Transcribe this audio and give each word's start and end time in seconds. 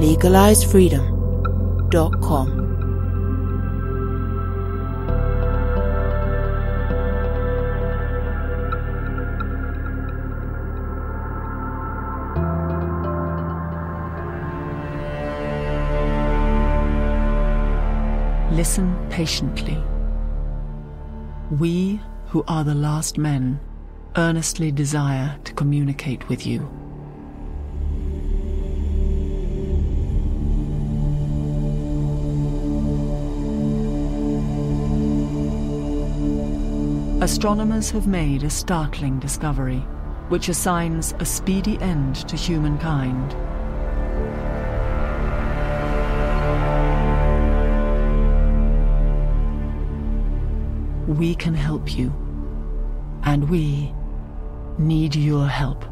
LegalizeFreedom.com. 0.00 2.48
Listen 18.52 19.06
patiently. 19.10 19.76
We, 21.50 22.00
who 22.28 22.42
are 22.48 22.64
the 22.64 22.74
last 22.74 23.18
men, 23.18 23.60
earnestly 24.16 24.72
desire 24.72 25.36
to 25.44 25.52
communicate 25.52 26.26
with 26.30 26.46
you. 26.46 26.79
Astronomers 37.22 37.90
have 37.90 38.06
made 38.06 38.44
a 38.44 38.48
startling 38.48 39.18
discovery, 39.18 39.80
which 40.30 40.48
assigns 40.48 41.12
a 41.18 41.24
speedy 41.26 41.78
end 41.82 42.26
to 42.26 42.34
humankind. 42.34 43.34
We 51.18 51.34
can 51.34 51.52
help 51.52 51.94
you, 51.94 52.10
and 53.24 53.50
we 53.50 53.92
need 54.78 55.14
your 55.14 55.46
help. 55.46 55.89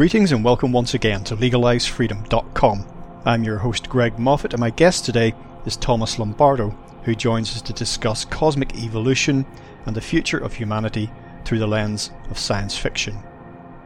Greetings 0.00 0.32
and 0.32 0.42
welcome 0.42 0.72
once 0.72 0.94
again 0.94 1.24
to 1.24 1.36
LegalizeFreedom.com. 1.36 2.86
I'm 3.26 3.44
your 3.44 3.58
host 3.58 3.90
Greg 3.90 4.18
Moffat, 4.18 4.54
and 4.54 4.60
my 4.60 4.70
guest 4.70 5.04
today 5.04 5.34
is 5.66 5.76
Thomas 5.76 6.18
Lombardo, 6.18 6.70
who 7.02 7.14
joins 7.14 7.54
us 7.54 7.60
to 7.60 7.74
discuss 7.74 8.24
cosmic 8.24 8.74
evolution 8.76 9.44
and 9.84 9.94
the 9.94 10.00
future 10.00 10.38
of 10.38 10.54
humanity 10.54 11.10
through 11.44 11.58
the 11.58 11.66
lens 11.66 12.12
of 12.30 12.38
science 12.38 12.78
fiction. 12.78 13.18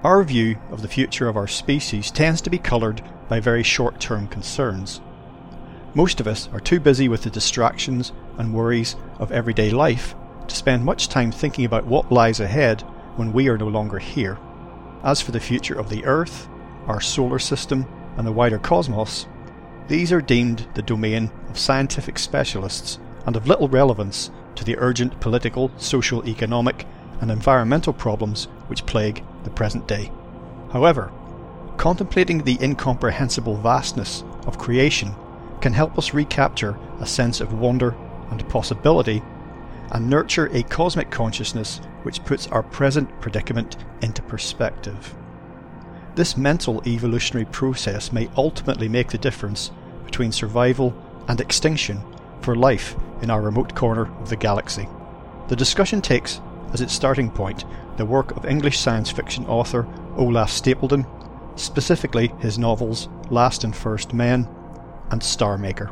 Our 0.05 0.23
view 0.23 0.57
of 0.71 0.83
the 0.83 0.89
future 0.89 1.27
of 1.27 1.37
our 1.37 1.49
species 1.49 2.13
tends 2.13 2.41
to 2.43 2.51
be 2.51 2.59
coloured 2.59 3.03
by 3.29 3.41
very 3.41 3.65
short 3.65 3.99
term 3.99 4.29
concerns. 4.29 5.01
Most 5.95 6.21
of 6.21 6.29
us 6.29 6.49
are 6.53 6.61
too 6.61 6.79
busy 6.79 7.09
with 7.09 7.25
the 7.25 7.31
distractions 7.31 8.13
and 8.39 8.55
worries 8.55 8.95
of 9.19 9.33
everyday 9.33 9.71
life 9.71 10.15
to 10.47 10.55
spend 10.55 10.85
much 10.85 11.09
time 11.09 11.33
thinking 11.33 11.65
about 11.65 11.87
what 11.87 12.13
lies 12.13 12.39
ahead 12.39 12.83
when 13.17 13.33
we 13.33 13.49
are 13.49 13.59
no 13.59 13.67
longer 13.67 13.99
here. 13.99 14.39
As 15.05 15.21
for 15.21 15.33
the 15.33 15.41
future 15.41 15.79
of 15.79 15.91
the 15.91 16.03
Earth, 16.07 16.49
our 16.87 16.99
solar 16.99 17.39
system, 17.39 17.87
and 18.17 18.27
the 18.27 18.33
wider 18.33 18.59
cosmos, 18.59 19.27
these 19.87 20.11
are 20.11 20.23
deemed 20.23 20.67
the 20.73 20.81
domain 20.81 21.31
of 21.51 21.59
scientific 21.59 22.19
specialists 22.19 22.99
and 23.27 23.37
of 23.37 23.47
little 23.47 23.69
relevance 23.69 24.31
to 24.55 24.65
the 24.65 24.79
urgent 24.79 25.21
political, 25.21 25.71
social, 25.77 26.27
economic, 26.27 26.87
and 27.21 27.31
environmental 27.31 27.93
problems 27.93 28.45
which 28.69 28.87
plague 28.87 29.23
the 29.45 29.51
present 29.51 29.87
day. 29.87 30.11
However, 30.73 31.13
contemplating 31.77 32.43
the 32.43 32.57
incomprehensible 32.63 33.59
vastness 33.59 34.25
of 34.47 34.59
creation 34.59 35.15
can 35.61 35.75
help 35.75 35.99
us 35.99 36.15
recapture 36.15 36.79
a 37.01 37.07
sense 37.07 37.43
of 37.43 37.53
wonder 37.53 37.95
and 38.31 38.49
possibility 38.49 39.23
and 39.93 40.09
nurture 40.09 40.47
a 40.53 40.63
cosmic 40.65 41.11
consciousness 41.11 41.81
which 42.03 42.25
puts 42.25 42.47
our 42.49 42.63
present 42.63 43.09
predicament 43.21 43.77
into 44.03 44.23
perspective. 44.23 45.15
This 46.15 46.37
mental 46.37 46.83
evolutionary 46.87 47.47
process 47.47 48.13
may 48.13 48.31
ultimately 48.37 48.89
make 48.89 49.09
the 49.09 49.19
difference 49.19 49.71
between 50.05 50.33
survival 50.33 50.95
and 51.29 51.41
extinction 51.41 52.01
for 52.41 52.55
life 52.55 52.95
in 53.23 53.31
our 53.31 53.41
remote 53.41 53.75
corner 53.75 54.13
of 54.21 54.29
the 54.29 54.37
galaxy. 54.37 54.87
The 55.49 55.57
discussion 55.57 56.01
takes 56.01 56.41
as 56.73 56.81
its 56.81 56.93
starting 56.93 57.31
point 57.31 57.65
the 57.97 58.07
work 58.07 58.37
of 58.37 58.45
English 58.45 58.79
science 58.79 59.11
fiction 59.11 59.47
author 59.47 59.87
Olaf 60.17 60.51
Stapledon, 60.51 61.07
specifically 61.59 62.33
his 62.39 62.59
novels 62.59 63.09
Last 63.31 63.65
and 63.65 63.75
First 63.75 64.13
Men 64.13 64.49
and 65.11 65.23
Star 65.23 65.57
Maker. 65.59 65.91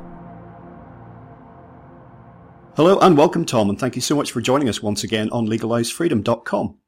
Hello 2.74 2.98
and 3.00 3.18
welcome, 3.18 3.44
Tom, 3.44 3.68
and 3.68 3.78
thank 3.78 3.96
you 3.96 4.00
so 4.00 4.16
much 4.16 4.32
for 4.32 4.40
joining 4.40 4.66
us 4.66 4.82
once 4.82 5.04
again 5.04 5.28
on 5.28 5.46
legalizefreedom.com. 5.46 6.78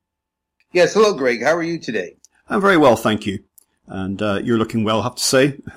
Yes, 0.72 0.94
hello, 0.94 1.12
Greg. 1.12 1.42
How 1.42 1.54
are 1.54 1.62
you 1.62 1.78
today? 1.78 2.16
I'm 2.48 2.62
very 2.62 2.78
well, 2.78 2.96
thank 2.96 3.26
you. 3.26 3.40
And 3.86 4.22
uh, 4.22 4.40
you're 4.42 4.56
looking 4.56 4.82
well, 4.82 5.00
I 5.00 5.02
have 5.02 5.16
to 5.16 5.22
say. 5.22 5.58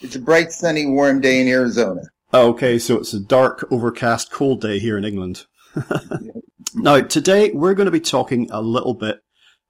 it's 0.00 0.16
a 0.16 0.18
bright, 0.18 0.50
sunny, 0.50 0.86
warm 0.86 1.20
day 1.20 1.42
in 1.42 1.48
Arizona. 1.48 2.00
Okay, 2.32 2.78
so 2.78 2.96
it's 2.96 3.12
a 3.12 3.20
dark, 3.20 3.70
overcast, 3.70 4.30
cold 4.30 4.62
day 4.62 4.78
here 4.78 4.96
in 4.96 5.04
England. 5.04 5.44
now, 6.74 7.02
today 7.02 7.50
we're 7.52 7.74
going 7.74 7.84
to 7.84 7.92
be 7.92 8.00
talking 8.00 8.48
a 8.50 8.62
little 8.62 8.94
bit 8.94 9.20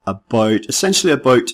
about, 0.06 0.66
essentially 0.66 1.12
about 1.12 1.50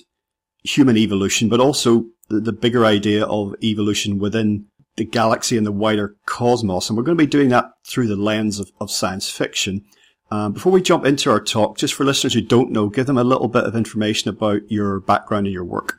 human 0.62 0.98
evolution, 0.98 1.48
but 1.48 1.58
also 1.60 2.04
the, 2.28 2.38
the 2.40 2.52
bigger 2.52 2.84
idea 2.84 3.24
of 3.24 3.54
evolution 3.62 4.18
within 4.18 4.66
the 4.96 5.04
galaxy 5.04 5.56
and 5.56 5.66
the 5.66 5.72
wider 5.72 6.16
cosmos. 6.26 6.88
And 6.88 6.96
we're 6.96 7.04
going 7.04 7.18
to 7.18 7.24
be 7.24 7.30
doing 7.30 7.48
that 7.50 7.72
through 7.86 8.08
the 8.08 8.16
lens 8.16 8.58
of, 8.58 8.70
of 8.80 8.90
science 8.90 9.30
fiction. 9.30 9.84
Um, 10.30 10.52
before 10.52 10.72
we 10.72 10.82
jump 10.82 11.04
into 11.04 11.30
our 11.30 11.40
talk, 11.40 11.76
just 11.76 11.94
for 11.94 12.04
listeners 12.04 12.34
who 12.34 12.40
don't 12.40 12.70
know, 12.70 12.88
give 12.88 13.06
them 13.06 13.18
a 13.18 13.24
little 13.24 13.48
bit 13.48 13.64
of 13.64 13.76
information 13.76 14.30
about 14.30 14.70
your 14.70 15.00
background 15.00 15.46
and 15.46 15.54
your 15.54 15.64
work. 15.64 15.98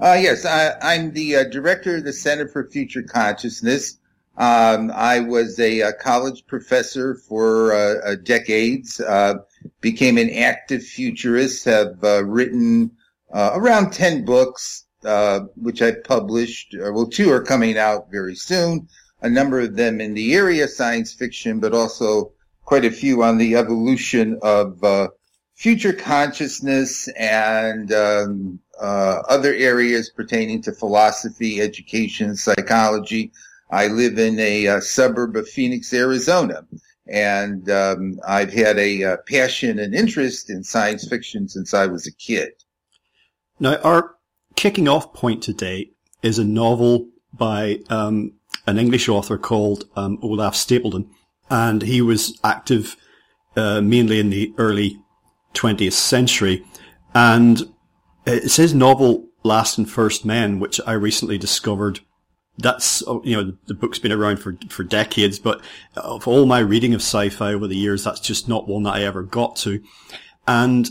Uh, 0.00 0.18
yes, 0.20 0.46
I, 0.46 0.94
am 0.94 1.12
the 1.12 1.36
uh, 1.36 1.44
director 1.44 1.96
of 1.96 2.04
the 2.04 2.12
Center 2.12 2.48
for 2.48 2.68
Future 2.68 3.02
Consciousness. 3.02 3.98
Um, 4.38 4.90
I 4.94 5.20
was 5.20 5.58
a, 5.58 5.80
a, 5.80 5.92
college 5.92 6.46
professor 6.46 7.16
for 7.16 7.74
uh, 7.74 8.14
decades, 8.22 9.00
uh, 9.00 9.34
became 9.82 10.16
an 10.16 10.30
active 10.30 10.82
futurist, 10.82 11.66
have 11.66 12.02
uh, 12.02 12.24
written 12.24 12.92
uh, 13.32 13.50
around 13.52 13.92
10 13.92 14.24
books, 14.24 14.86
uh, 15.04 15.40
which 15.56 15.82
I 15.82 15.92
published. 15.92 16.74
Uh, 16.74 16.92
well, 16.92 17.06
two 17.06 17.30
are 17.30 17.42
coming 17.42 17.78
out 17.78 18.10
very 18.10 18.34
soon. 18.34 18.88
A 19.22 19.28
number 19.28 19.60
of 19.60 19.76
them 19.76 20.00
in 20.00 20.14
the 20.14 20.34
area 20.34 20.64
of 20.64 20.70
science 20.70 21.12
fiction, 21.12 21.60
but 21.60 21.74
also 21.74 22.32
quite 22.64 22.84
a 22.84 22.90
few 22.90 23.22
on 23.22 23.38
the 23.38 23.56
evolution 23.56 24.38
of 24.42 24.82
uh, 24.84 25.08
future 25.56 25.92
consciousness 25.92 27.08
and 27.18 27.92
um, 27.92 28.60
uh, 28.80 29.22
other 29.28 29.52
areas 29.54 30.10
pertaining 30.10 30.62
to 30.62 30.72
philosophy, 30.72 31.60
education, 31.60 32.34
psychology. 32.34 33.32
I 33.70 33.88
live 33.88 34.18
in 34.18 34.38
a, 34.40 34.66
uh, 34.66 34.80
suburb 34.80 35.36
of 35.36 35.48
Phoenix, 35.48 35.92
Arizona, 35.92 36.66
and 37.06 37.68
um, 37.70 38.20
I've 38.26 38.52
had 38.52 38.78
a, 38.78 39.02
a 39.02 39.16
passion 39.28 39.78
and 39.78 39.94
interest 39.94 40.48
in 40.48 40.64
science 40.64 41.06
fiction 41.08 41.48
since 41.48 41.74
I 41.74 41.86
was 41.86 42.06
a 42.06 42.12
kid. 42.12 42.52
Now, 43.58 43.76
our 43.82 44.14
kicking 44.60 44.88
off 44.88 45.14
point 45.14 45.42
today 45.42 45.90
is 46.22 46.38
a 46.38 46.44
novel 46.44 47.08
by 47.32 47.78
um, 47.88 48.30
an 48.66 48.78
English 48.78 49.08
author 49.08 49.38
called 49.38 49.88
um, 49.96 50.18
Olaf 50.20 50.54
Stapledon, 50.54 51.08
and 51.48 51.80
he 51.80 52.02
was 52.02 52.38
active 52.44 52.94
uh, 53.56 53.80
mainly 53.80 54.20
in 54.20 54.28
the 54.28 54.52
early 54.58 55.00
20th 55.54 55.94
century. 55.94 56.62
And 57.14 57.72
it's 58.26 58.56
his 58.56 58.74
novel 58.74 59.30
Last 59.42 59.78
and 59.78 59.90
First 59.90 60.26
Men, 60.26 60.60
which 60.60 60.78
I 60.86 60.92
recently 60.92 61.38
discovered. 61.38 62.00
That's, 62.58 63.02
oh, 63.06 63.22
you 63.24 63.36
know, 63.36 63.56
the 63.64 63.72
book's 63.72 63.98
been 63.98 64.12
around 64.12 64.40
for, 64.40 64.58
for 64.68 64.84
decades, 64.84 65.38
but 65.38 65.62
of 65.96 66.28
all 66.28 66.44
my 66.44 66.58
reading 66.58 66.92
of 66.92 67.00
sci-fi 67.00 67.54
over 67.54 67.66
the 67.66 67.78
years, 67.78 68.04
that's 68.04 68.20
just 68.20 68.46
not 68.46 68.68
one 68.68 68.82
that 68.82 68.96
I 68.96 69.04
ever 69.04 69.22
got 69.22 69.56
to. 69.56 69.82
And 70.46 70.86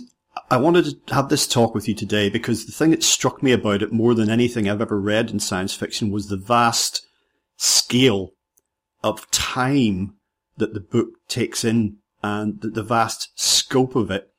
I 0.52 0.58
wanted 0.58 1.06
to 1.08 1.14
have 1.14 1.30
this 1.30 1.46
talk 1.46 1.76
with 1.76 1.88
you 1.88 1.94
today 1.94 2.30
because 2.30 2.66
the 2.66 2.72
thing 2.72 2.90
that 2.90 3.04
struck 3.04 3.44
me 3.44 3.52
about 3.52 3.84
it 3.84 3.94
more 3.94 4.16
than 4.16 4.32
anything 4.32 4.68
I've 4.68 4.82
ever 4.82 5.00
read 5.00 5.30
in 5.30 5.40
science 5.40 5.76
fiction 5.76 6.10
was 6.10 6.28
the 6.28 6.38
vast 6.38 7.06
scale 7.58 8.32
of 9.04 9.30
time 9.30 10.16
that 10.58 10.74
the 10.74 10.80
book 10.80 11.10
takes 11.28 11.64
in 11.64 11.98
and 12.24 12.60
the, 12.62 12.84
vast 12.84 13.30
scope 13.36 13.96
of 13.96 14.10
it. 14.10 14.30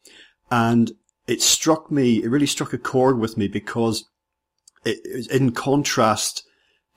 And 0.51 0.93
it 1.29 1.43
struck 1.43 1.93
me, 1.93 2.23
it 2.23 2.29
really 2.29 2.47
struck 2.47 2.73
a 2.73 2.79
chord 2.79 3.19
with 3.19 3.39
me 3.39 3.47
because 3.47 4.09
it, 4.85 5.31
in 5.31 5.53
contrast 5.53 6.43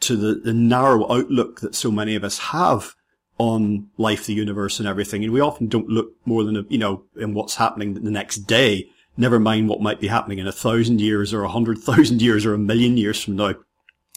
to 0.01 0.15
the, 0.17 0.35
the 0.35 0.53
narrow 0.53 1.09
outlook 1.11 1.61
that 1.61 1.75
so 1.75 1.91
many 1.91 2.15
of 2.15 2.23
us 2.23 2.39
have 2.39 2.95
on 3.37 3.89
life, 3.97 4.25
the 4.25 4.33
universe 4.33 4.79
and 4.79 4.87
everything. 4.87 5.23
And 5.23 5.31
we 5.31 5.39
often 5.39 5.67
don't 5.67 5.87
look 5.87 6.13
more 6.25 6.43
than, 6.43 6.57
a, 6.57 6.63
you 6.67 6.79
know, 6.79 7.03
in 7.15 7.33
what's 7.35 7.55
happening 7.55 7.93
the 7.93 8.11
next 8.11 8.39
day, 8.39 8.89
never 9.17 9.39
mind 9.39 9.69
what 9.69 9.81
might 9.81 9.99
be 9.99 10.07
happening 10.07 10.39
in 10.39 10.47
a 10.47 10.51
thousand 10.51 11.01
years 11.01 11.33
or 11.33 11.43
a 11.43 11.49
hundred 11.49 11.77
thousand 11.79 12.21
years 12.21 12.45
or 12.45 12.53
a 12.53 12.59
million 12.59 12.97
years 12.97 13.23
from 13.23 13.35
now. 13.35 13.55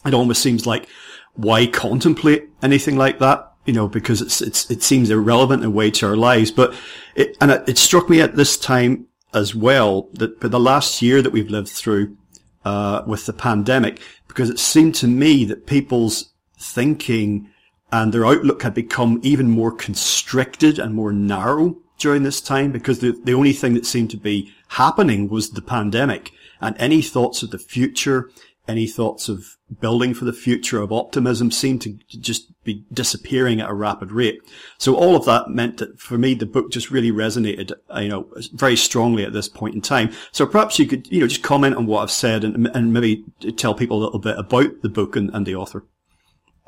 It 0.04 0.14
almost 0.14 0.42
seems 0.42 0.66
like 0.66 0.88
why 1.34 1.66
contemplate 1.66 2.48
anything 2.62 2.96
like 2.96 3.18
that? 3.18 3.52
You 3.64 3.72
know, 3.72 3.88
because 3.88 4.22
it's, 4.22 4.40
it's, 4.40 4.70
it 4.70 4.82
seems 4.82 5.10
irrelevant 5.10 5.62
in 5.62 5.68
a 5.68 5.70
way 5.70 5.90
to 5.90 6.06
our 6.06 6.16
lives. 6.16 6.50
But 6.50 6.74
it, 7.14 7.36
and 7.40 7.50
it, 7.50 7.68
it 7.68 7.78
struck 7.78 8.08
me 8.08 8.20
at 8.20 8.36
this 8.36 8.56
time 8.56 9.06
as 9.34 9.54
well 9.54 10.08
that 10.14 10.40
for 10.40 10.48
the 10.48 10.60
last 10.60 11.02
year 11.02 11.20
that 11.20 11.32
we've 11.32 11.50
lived 11.50 11.68
through, 11.68 12.16
uh, 12.64 13.04
with 13.06 13.26
the 13.26 13.32
pandemic, 13.32 14.00
because 14.26 14.50
it 14.50 14.58
seemed 14.58 14.94
to 14.96 15.06
me 15.06 15.44
that 15.44 15.66
people's 15.66 16.32
thinking 16.58 17.48
and 17.92 18.12
their 18.12 18.26
outlook 18.26 18.62
had 18.62 18.74
become 18.74 19.20
even 19.22 19.48
more 19.48 19.70
constricted 19.70 20.78
and 20.78 20.92
more 20.92 21.12
narrow 21.12 21.76
during 21.98 22.22
this 22.22 22.40
time 22.40 22.72
because 22.72 23.00
the, 23.00 23.18
the 23.24 23.34
only 23.34 23.52
thing 23.52 23.74
that 23.74 23.86
seemed 23.86 24.10
to 24.10 24.16
be 24.16 24.52
happening 24.68 25.28
was 25.28 25.50
the 25.50 25.62
pandemic 25.62 26.32
and 26.60 26.76
any 26.78 27.02
thoughts 27.02 27.42
of 27.42 27.50
the 27.50 27.58
future, 27.58 28.30
any 28.68 28.86
thoughts 28.86 29.28
of 29.28 29.56
building 29.80 30.14
for 30.14 30.24
the 30.24 30.32
future 30.32 30.80
of 30.80 30.92
optimism 30.92 31.50
seemed 31.50 31.82
to 31.82 31.98
just 32.08 32.52
be 32.64 32.84
disappearing 32.92 33.60
at 33.60 33.70
a 33.70 33.74
rapid 33.74 34.12
rate. 34.12 34.40
So 34.78 34.94
all 34.94 35.16
of 35.16 35.24
that 35.24 35.48
meant 35.48 35.78
that 35.78 35.98
for 35.98 36.16
me, 36.18 36.34
the 36.34 36.46
book 36.46 36.70
just 36.70 36.90
really 36.90 37.10
resonated, 37.10 37.72
uh, 37.94 38.00
you 38.00 38.08
know, 38.08 38.28
very 38.54 38.76
strongly 38.76 39.24
at 39.24 39.32
this 39.32 39.48
point 39.48 39.74
in 39.74 39.80
time. 39.80 40.12
So 40.32 40.46
perhaps 40.46 40.78
you 40.78 40.86
could, 40.86 41.10
you 41.10 41.20
know, 41.20 41.26
just 41.26 41.42
comment 41.42 41.76
on 41.76 41.86
what 41.86 42.02
I've 42.02 42.10
said 42.10 42.44
and, 42.44 42.66
and 42.68 42.92
maybe 42.92 43.24
tell 43.56 43.74
people 43.74 43.98
a 43.98 44.04
little 44.04 44.20
bit 44.20 44.38
about 44.38 44.82
the 44.82 44.88
book 44.88 45.16
and, 45.16 45.30
and 45.34 45.46
the 45.46 45.56
author. 45.56 45.84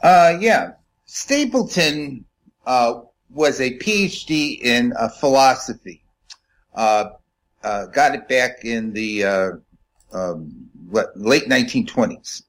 Uh, 0.03 0.37
yeah. 0.39 0.73
Stapledon, 1.07 2.25
uh, 2.67 3.01
was 3.31 3.61
a 3.61 3.77
PhD 3.79 4.61
in 4.61 4.93
uh, 4.97 5.09
philosophy. 5.09 6.03
Uh, 6.75 7.11
uh, 7.63 7.87
got 7.87 8.15
it 8.15 8.29
back 8.29 8.65
in 8.65 8.93
the 8.93 9.25
uh, 9.25 9.51
um, 10.13 10.69
late 11.17 11.49
1920s. 11.49 12.43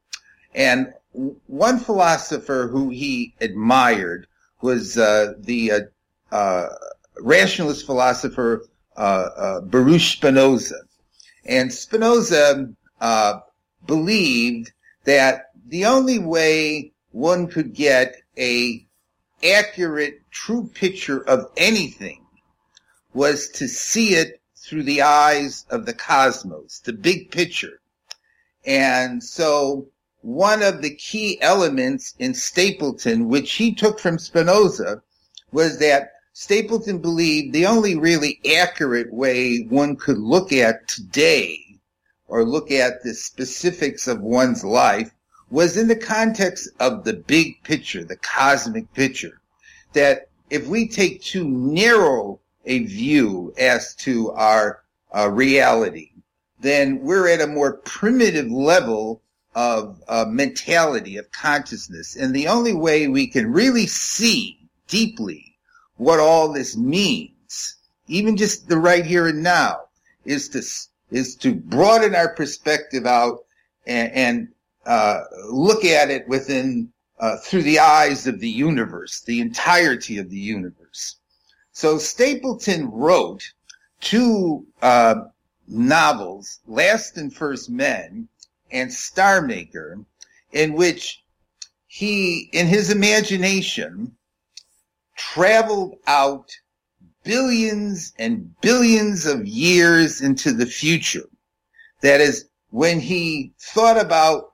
And 0.53 0.93
one 1.47 1.79
philosopher 1.79 2.69
who 2.71 2.89
he 2.89 3.33
admired 3.41 4.27
was 4.61 4.97
uh, 4.97 5.33
the 5.39 5.89
uh, 6.31 6.67
rationalist 7.19 7.85
philosopher 7.85 8.65
Baruch 8.95 10.01
Spinoza. 10.01 10.81
And 11.45 11.73
Spinoza 11.73 12.69
believed 13.85 14.71
that 15.05 15.51
the 15.67 15.85
only 15.85 16.19
way 16.19 16.91
one 17.11 17.47
could 17.47 17.73
get 17.73 18.15
a 18.37 18.85
accurate, 19.43 20.21
true 20.31 20.69
picture 20.73 21.21
of 21.27 21.51
anything 21.57 22.25
was 23.13 23.49
to 23.49 23.67
see 23.67 24.15
it 24.15 24.41
through 24.55 24.83
the 24.83 25.01
eyes 25.01 25.65
of 25.69 25.85
the 25.85 25.93
cosmos, 25.93 26.79
the 26.79 26.93
big 26.93 27.31
picture. 27.31 27.79
And 28.65 29.23
so 29.23 29.87
one 30.21 30.61
of 30.61 30.81
the 30.81 30.93
key 30.95 31.41
elements 31.41 32.13
in 32.19 32.33
Stapledon, 32.33 33.27
which 33.27 33.53
he 33.53 33.73
took 33.73 33.99
from 33.99 34.19
Spinoza, 34.19 35.01
was 35.51 35.79
that 35.79 36.11
Stapledon 36.35 37.01
believed 37.01 37.53
the 37.53 37.65
only 37.65 37.95
really 37.95 38.39
accurate 38.57 39.11
way 39.11 39.65
one 39.69 39.95
could 39.95 40.17
look 40.17 40.53
at 40.53 40.87
today 40.87 41.79
or 42.27 42.45
look 42.45 42.69
at 42.69 43.03
the 43.03 43.13
specifics 43.13 44.07
of 44.07 44.21
one's 44.21 44.63
life 44.63 45.11
was 45.51 45.77
in 45.77 45.87
the 45.87 45.95
context 45.95 46.69
of 46.79 47.03
the 47.03 47.13
big 47.13 47.61
picture, 47.63 48.03
the 48.03 48.17
cosmic 48.17 48.93
picture. 48.93 49.41
That 49.93 50.29
if 50.49 50.67
we 50.67 50.87
take 50.87 51.21
too 51.21 51.47
narrow 51.47 52.39
a 52.65 52.79
view 52.85 53.53
as 53.57 53.95
to 53.95 54.31
our 54.31 54.83
uh, 55.15 55.29
reality, 55.29 56.11
then 56.59 56.99
we're 57.01 57.27
at 57.27 57.41
a 57.41 57.47
more 57.47 57.77
primitive 57.77 58.51
level 58.51 59.21
of 59.55 60.01
uh, 60.07 60.25
mentality, 60.27 61.17
of 61.17 61.31
consciousness. 61.31 62.15
And 62.15 62.35
the 62.35 62.47
only 62.47 62.73
way 62.73 63.07
we 63.07 63.27
can 63.27 63.51
really 63.51 63.87
see 63.87 64.59
deeply 64.87 65.55
what 65.97 66.19
all 66.19 66.53
this 66.53 66.77
means, 66.77 67.75
even 68.07 68.37
just 68.37 68.69
the 68.69 68.77
right 68.77 69.05
here 69.05 69.27
and 69.27 69.41
now, 69.41 69.81
is 70.25 70.49
to, 70.49 70.61
is 71.11 71.35
to 71.37 71.55
broaden 71.55 72.13
our 72.13 72.33
perspective 72.35 73.05
out 73.05 73.45
and, 73.87 74.11
and 74.11 74.47
uh, 74.85 75.21
look 75.49 75.85
at 75.85 76.09
it 76.09 76.27
within 76.27 76.91
uh, 77.19 77.37
through 77.37 77.63
the 77.63 77.79
eyes 77.79 78.27
of 78.27 78.39
the 78.39 78.49
universe, 78.49 79.21
the 79.21 79.41
entirety 79.41 80.17
of 80.17 80.29
the 80.29 80.37
universe. 80.37 81.17
So 81.71 81.97
Stapledon 81.97 82.89
wrote 82.91 83.43
two 84.01 84.65
uh, 84.81 85.15
novels, 85.67 86.59
Last 86.67 87.17
and 87.17 87.33
First 87.33 87.69
Men 87.69 88.27
and 88.71 88.91
Star 88.91 89.41
Maker, 89.41 89.99
in 90.51 90.73
which 90.73 91.23
he, 91.87 92.49
in 92.53 92.67
his 92.67 92.89
imagination, 92.91 94.15
traveled 95.17 95.97
out 96.07 96.51
billions 97.23 98.13
and 98.17 98.55
billions 98.61 99.25
of 99.25 99.45
years 99.45 100.21
into 100.21 100.53
the 100.53 100.65
future. 100.65 101.27
That 102.01 102.21
is, 102.21 102.45
when 102.69 102.99
he 102.99 103.53
thought 103.59 103.99
about 103.99 104.48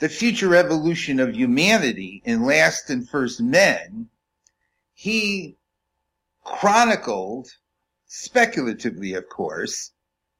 the 0.00 0.08
future 0.08 0.56
evolution 0.56 1.20
of 1.20 1.36
humanity 1.36 2.22
in 2.24 2.44
Last 2.44 2.88
and 2.88 3.08
First 3.08 3.40
Men, 3.40 4.08
he 4.94 5.56
chronicled, 6.42 7.48
speculatively 8.06 9.12
of 9.12 9.28
course, 9.28 9.92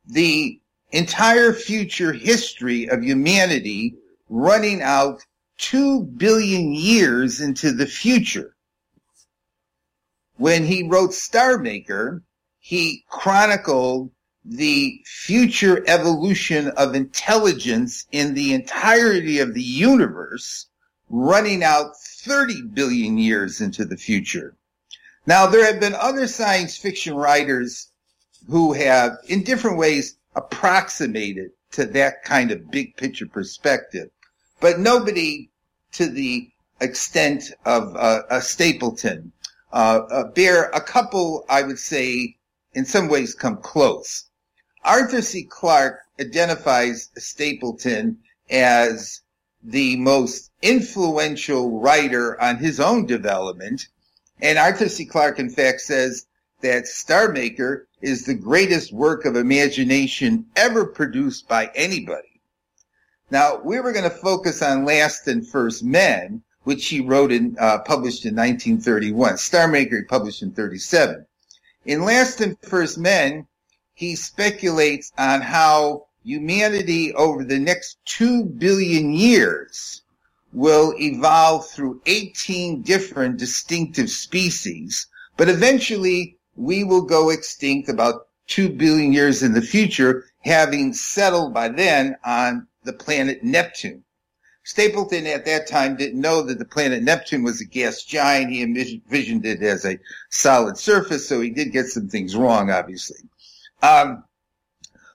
the 0.06 0.60
entire 0.92 1.52
future 1.52 2.14
history 2.14 2.88
of 2.88 3.04
humanity 3.04 3.94
running 4.30 4.80
out 4.80 5.24
two 5.58 6.04
billion 6.04 6.72
years 6.72 7.40
into 7.40 7.70
the 7.70 7.86
future. 7.86 8.56
When 10.36 10.64
he 10.64 10.88
wrote 10.88 11.12
Star 11.12 11.58
Maker, 11.58 12.22
he 12.58 13.04
chronicled 13.10 14.10
the 14.44 15.02
future 15.04 15.84
evolution 15.86 16.68
of 16.70 16.94
intelligence 16.94 18.06
in 18.10 18.34
the 18.34 18.54
entirety 18.54 19.38
of 19.38 19.54
the 19.54 19.62
universe 19.62 20.66
running 21.10 21.62
out 21.62 21.96
30 21.96 22.62
billion 22.62 23.18
years 23.18 23.60
into 23.60 23.84
the 23.84 23.96
future. 23.96 24.54
Now, 25.26 25.46
there 25.46 25.64
have 25.64 25.80
been 25.80 25.94
other 25.94 26.26
science 26.26 26.76
fiction 26.76 27.14
writers 27.14 27.88
who 28.48 28.72
have, 28.72 29.18
in 29.28 29.44
different 29.44 29.76
ways, 29.76 30.16
approximated 30.34 31.50
to 31.72 31.84
that 31.86 32.24
kind 32.24 32.50
of 32.50 32.70
big 32.70 32.96
picture 32.96 33.26
perspective, 33.26 34.10
but 34.60 34.78
nobody 34.78 35.50
to 35.92 36.06
the 36.06 36.50
extent 36.80 37.52
of 37.64 37.94
uh, 37.96 38.22
a 38.30 38.36
Stapledon. 38.36 39.30
Uh, 39.72 40.00
uh, 40.10 40.24
bear 40.32 40.64
a 40.70 40.80
couple, 40.80 41.44
I 41.48 41.62
would 41.62 41.78
say, 41.78 42.36
in 42.72 42.84
some 42.84 43.08
ways 43.08 43.34
come 43.34 43.58
close. 43.58 44.29
Arthur 44.84 45.22
C. 45.22 45.44
Clarke 45.44 46.00
identifies 46.18 47.10
Stapledon 47.18 48.16
as 48.50 49.20
the 49.62 49.96
most 49.96 50.50
influential 50.62 51.80
writer 51.80 52.40
on 52.40 52.56
his 52.56 52.80
own 52.80 53.06
development. 53.06 53.88
And 54.40 54.58
Arthur 54.58 54.88
C. 54.88 55.04
Clarke, 55.04 55.38
in 55.38 55.50
fact, 55.50 55.82
says 55.82 56.26
that 56.62 56.86
Star 56.86 57.30
Maker 57.30 57.86
is 58.00 58.24
the 58.24 58.34
greatest 58.34 58.92
work 58.92 59.24
of 59.24 59.36
imagination 59.36 60.46
ever 60.56 60.86
produced 60.86 61.46
by 61.46 61.70
anybody. 61.74 62.40
Now, 63.30 63.60
we 63.62 63.78
were 63.80 63.92
going 63.92 64.08
to 64.08 64.10
focus 64.10 64.62
on 64.62 64.84
Last 64.84 65.28
and 65.28 65.46
First 65.46 65.84
Men, 65.84 66.42
which 66.64 66.88
he 66.88 67.00
wrote 67.00 67.32
and 67.32 67.58
uh, 67.58 67.78
published 67.80 68.24
in 68.24 68.34
1931. 68.34 69.38
Star 69.38 69.68
Maker 69.68 69.98
he 69.98 70.04
published 70.04 70.42
in 70.42 70.52
37. 70.52 71.26
In 71.84 72.04
Last 72.04 72.40
and 72.40 72.58
First 72.60 72.98
Men, 72.98 73.46
he 74.00 74.16
speculates 74.16 75.12
on 75.18 75.42
how 75.42 76.06
humanity 76.24 77.12
over 77.12 77.44
the 77.44 77.58
next 77.58 77.98
two 78.06 78.46
billion 78.46 79.12
years 79.12 80.00
will 80.54 80.94
evolve 80.98 81.68
through 81.68 82.00
18 82.06 82.80
different 82.80 83.36
distinctive 83.36 84.08
species, 84.08 85.06
but 85.36 85.50
eventually 85.50 86.38
we 86.56 86.82
will 86.82 87.02
go 87.02 87.28
extinct 87.28 87.90
about 87.90 88.26
two 88.46 88.70
billion 88.70 89.12
years 89.12 89.42
in 89.42 89.52
the 89.52 89.60
future, 89.60 90.24
having 90.44 90.94
settled 90.94 91.52
by 91.52 91.68
then 91.68 92.16
on 92.24 92.66
the 92.84 92.94
planet 92.94 93.44
Neptune. 93.44 94.02
Stapledon 94.64 95.26
at 95.26 95.44
that 95.44 95.66
time 95.66 95.96
didn't 95.96 96.18
know 96.18 96.40
that 96.40 96.58
the 96.58 96.64
planet 96.64 97.02
Neptune 97.02 97.42
was 97.42 97.60
a 97.60 97.66
gas 97.66 98.02
giant. 98.02 98.50
He 98.50 98.62
envisioned 98.62 99.44
it 99.44 99.62
as 99.62 99.84
a 99.84 99.98
solid 100.30 100.78
surface, 100.78 101.28
so 101.28 101.42
he 101.42 101.50
did 101.50 101.70
get 101.72 101.88
some 101.88 102.08
things 102.08 102.34
wrong, 102.34 102.70
obviously. 102.70 103.18
Um, 103.82 104.24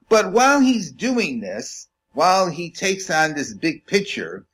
but 0.10 0.32
while 0.32 0.60
he's 0.60 0.92
doing 0.92 1.40
this, 1.40 1.88
while 2.14 2.50
he 2.50 2.70
takes 2.70 3.10
on 3.10 3.34
this 3.34 3.54
big 3.54 3.86
picture, 3.88 4.46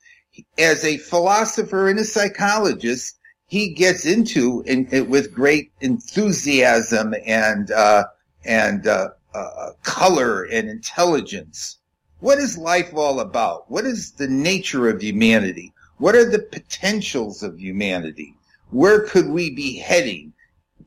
as 0.58 0.84
a 0.84 0.96
philosopher 0.96 1.88
and 1.88 1.98
a 1.98 2.04
psychologist, 2.04 3.18
he 3.46 3.74
gets 3.74 4.06
into 4.06 4.62
in, 4.62 4.86
in, 4.86 5.10
with 5.10 5.34
great 5.34 5.72
enthusiasm 5.80 7.14
and 7.26 7.70
uh, 7.70 8.04
and 8.44 8.86
uh, 8.86 9.10
uh, 9.34 9.70
color 9.82 10.44
and 10.44 10.68
intelligence. 10.68 11.78
What 12.20 12.38
is 12.38 12.56
life 12.56 12.94
all 12.94 13.20
about? 13.20 13.70
What 13.70 13.84
is 13.84 14.12
the 14.12 14.28
nature 14.28 14.88
of 14.88 15.02
humanity? 15.02 15.72
What 15.98 16.14
are 16.14 16.28
the 16.28 16.38
potentials 16.38 17.42
of 17.42 17.60
humanity? 17.60 18.34
Where 18.70 19.06
could 19.06 19.28
we 19.28 19.50
be 19.50 19.76
heading? 19.76 20.32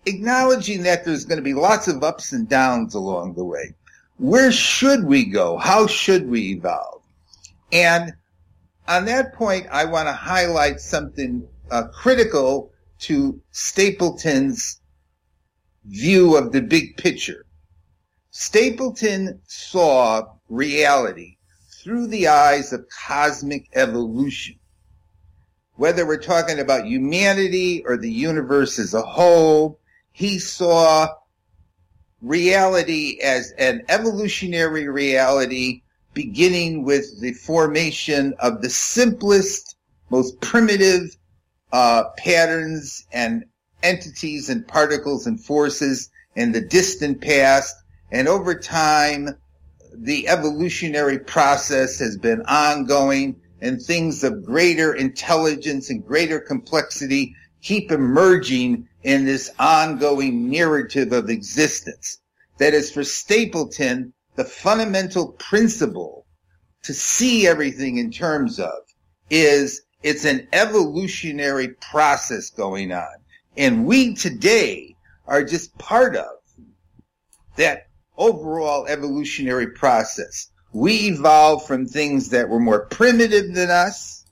Acknowledging 0.06 0.84
that 0.84 1.04
there's 1.04 1.26
going 1.26 1.38
to 1.38 1.44
be 1.44 1.54
lots 1.54 1.88
of 1.88 2.04
ups 2.04 2.32
and 2.32 2.48
downs 2.48 2.94
along 2.94 3.34
the 3.34 3.44
way. 3.44 3.74
Where 4.18 4.52
should 4.52 5.04
we 5.04 5.26
go? 5.26 5.58
How 5.58 5.88
should 5.88 6.30
we 6.30 6.52
evolve? 6.52 7.02
And 7.72 8.14
on 8.88 9.06
that 9.06 9.34
point, 9.34 9.68
I 9.72 9.86
want 9.86 10.08
to 10.08 10.14
highlight 10.14 10.80
something 10.80 11.48
uh, 11.72 11.88
critical 11.88 12.72
to 13.00 13.42
Stapledon's 13.52 14.80
view 15.86 16.38
of 16.38 16.52
the 16.52 16.62
big 16.62 16.98
picture. 16.98 17.46
Stapledon 18.32 19.40
saw 19.48 20.24
reality 20.50 21.38
through 21.84 22.08
the 22.08 22.28
eyes 22.28 22.74
of 22.74 22.86
cosmic 22.90 23.70
evolution. 23.74 24.56
Whether 25.76 26.06
we're 26.06 26.22
talking 26.22 26.60
about 26.60 26.86
humanity 26.86 27.84
or 27.86 27.98
the 27.98 28.12
universe 28.12 28.80
as 28.80 28.94
a 28.94 29.02
whole, 29.02 29.80
he 30.16 30.40
saw 30.40 31.10
reality 32.22 33.20
as 33.22 33.52
an 33.58 33.84
evolutionary 33.90 34.88
reality 34.88 35.82
beginning 36.14 36.86
with 36.86 37.20
the 37.20 37.34
formation 37.34 38.34
of 38.40 38.62
the 38.62 38.70
simplest, 38.70 39.76
most 40.10 40.40
primitive 40.40 41.18
uh, 41.74 42.06
patterns 42.18 43.06
and 43.12 43.44
entities 43.84 44.50
and 44.50 44.66
particles 44.66 45.28
and 45.28 45.44
forces 45.44 46.10
in 46.38 46.54
the 46.54 46.62
distant 46.62 47.20
past. 47.20 47.76
And 48.10 48.30
over 48.30 48.56
time, 48.56 49.38
the 49.94 50.30
evolutionary 50.30 51.20
process 51.20 52.00
has 52.00 52.18
been 52.18 52.42
ongoing 52.44 53.36
and 53.60 53.82
things 53.82 54.24
of 54.24 54.46
greater 54.46 54.94
intelligence 54.94 55.90
and 55.90 56.06
greater 56.06 56.40
complexity 56.40 57.36
keep 57.62 57.92
emerging 57.92 58.88
in 59.06 59.24
this 59.24 59.52
ongoing 59.60 60.50
narrative 60.50 61.14
of 61.14 61.30
existence. 61.30 62.18
That 62.58 62.74
is 62.74 62.92
for 62.92 63.02
Stapledon, 63.02 64.14
the 64.36 64.44
fundamental 64.44 65.34
principle 65.34 66.26
to 66.82 66.94
see 66.94 67.46
everything 67.46 68.00
in 68.00 68.10
terms 68.12 68.60
of 68.60 68.74
is 69.30 69.84
it's 70.02 70.26
an 70.26 70.48
evolutionary 70.54 71.68
process 71.92 72.50
going 72.50 72.92
on. 72.92 73.16
And 73.56 73.86
we 73.86 74.16
today 74.16 74.96
are 75.28 75.44
just 75.44 75.78
part 75.78 76.16
of 76.16 76.38
that 77.58 77.88
overall 78.18 78.88
evolutionary 78.88 79.68
process. 79.68 80.50
We 80.74 81.10
evolved 81.10 81.68
from 81.68 81.86
things 81.86 82.30
that 82.30 82.50
were 82.50 82.60
more 82.60 82.88
primitive 82.88 83.54
than 83.54 83.70
us, 83.70 84.26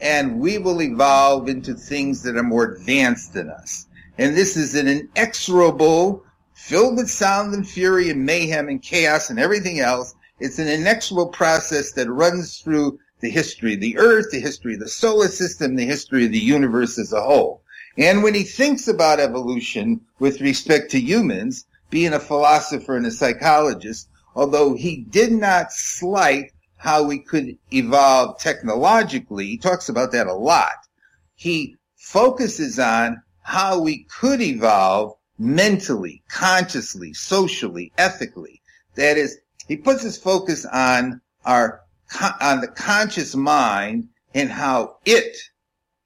and 0.00 0.38
we 0.38 0.58
will 0.58 0.80
evolve 0.80 1.48
into 1.48 1.74
things 1.74 2.22
that 2.22 2.36
are 2.36 2.44
more 2.44 2.72
advanced 2.72 3.34
than 3.34 3.50
us. 3.50 3.86
And 4.20 4.36
this 4.36 4.54
is 4.54 4.74
an 4.74 4.86
inexorable 4.86 6.22
filled 6.52 6.98
with 6.98 7.08
sound 7.08 7.54
and 7.54 7.66
fury 7.66 8.10
and 8.10 8.26
mayhem 8.26 8.68
and 8.68 8.82
chaos 8.82 9.30
and 9.30 9.40
everything 9.40 9.80
else. 9.80 10.14
It's 10.38 10.58
an 10.58 10.68
inexorable 10.68 11.32
process 11.32 11.92
that 11.92 12.10
runs 12.10 12.58
through 12.58 12.98
the 13.20 13.30
history 13.30 13.72
of 13.72 13.80
the 13.80 13.96
earth, 13.96 14.26
the 14.30 14.38
history 14.38 14.74
of 14.74 14.80
the 14.80 14.90
solar 14.90 15.28
system, 15.28 15.74
the 15.74 15.86
history 15.86 16.26
of 16.26 16.32
the 16.32 16.38
universe 16.38 16.98
as 16.98 17.14
a 17.14 17.22
whole. 17.22 17.62
And 17.96 18.22
when 18.22 18.34
he 18.34 18.42
thinks 18.42 18.88
about 18.88 19.20
evolution 19.20 20.02
with 20.18 20.42
respect 20.42 20.90
to 20.90 21.00
humans, 21.00 21.64
being 21.88 22.12
a 22.12 22.20
philosopher 22.20 22.98
and 22.98 23.06
a 23.06 23.10
psychologist, 23.10 24.06
although 24.34 24.74
he 24.74 24.96
did 25.08 25.32
not 25.32 25.72
slight 25.72 26.52
how 26.76 27.04
we 27.04 27.20
could 27.20 27.56
evolve 27.72 28.38
technologically, 28.38 29.46
he 29.46 29.56
talks 29.56 29.88
about 29.88 30.12
that 30.12 30.26
a 30.26 30.34
lot. 30.34 30.76
He 31.36 31.76
focuses 31.96 32.78
on 32.78 33.22
how 33.42 33.80
we 33.80 34.04
could 34.04 34.40
evolve 34.40 35.16
mentally, 35.38 36.22
consciously, 36.28 37.14
socially, 37.14 37.92
ethically. 37.96 38.60
That 38.94 39.16
is, 39.16 39.38
he 39.66 39.76
puts 39.76 40.02
his 40.02 40.18
focus 40.18 40.66
on 40.66 41.20
our, 41.44 41.80
on 42.40 42.60
the 42.60 42.68
conscious 42.68 43.34
mind 43.34 44.08
and 44.34 44.50
how 44.50 44.98
it, 45.04 45.36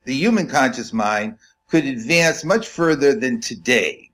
the 0.04 0.14
human 0.14 0.46
conscious 0.46 0.92
mind, 0.92 1.38
could 1.68 1.84
advance 1.84 2.44
much 2.44 2.68
further 2.68 3.14
than 3.14 3.40
today. 3.40 4.10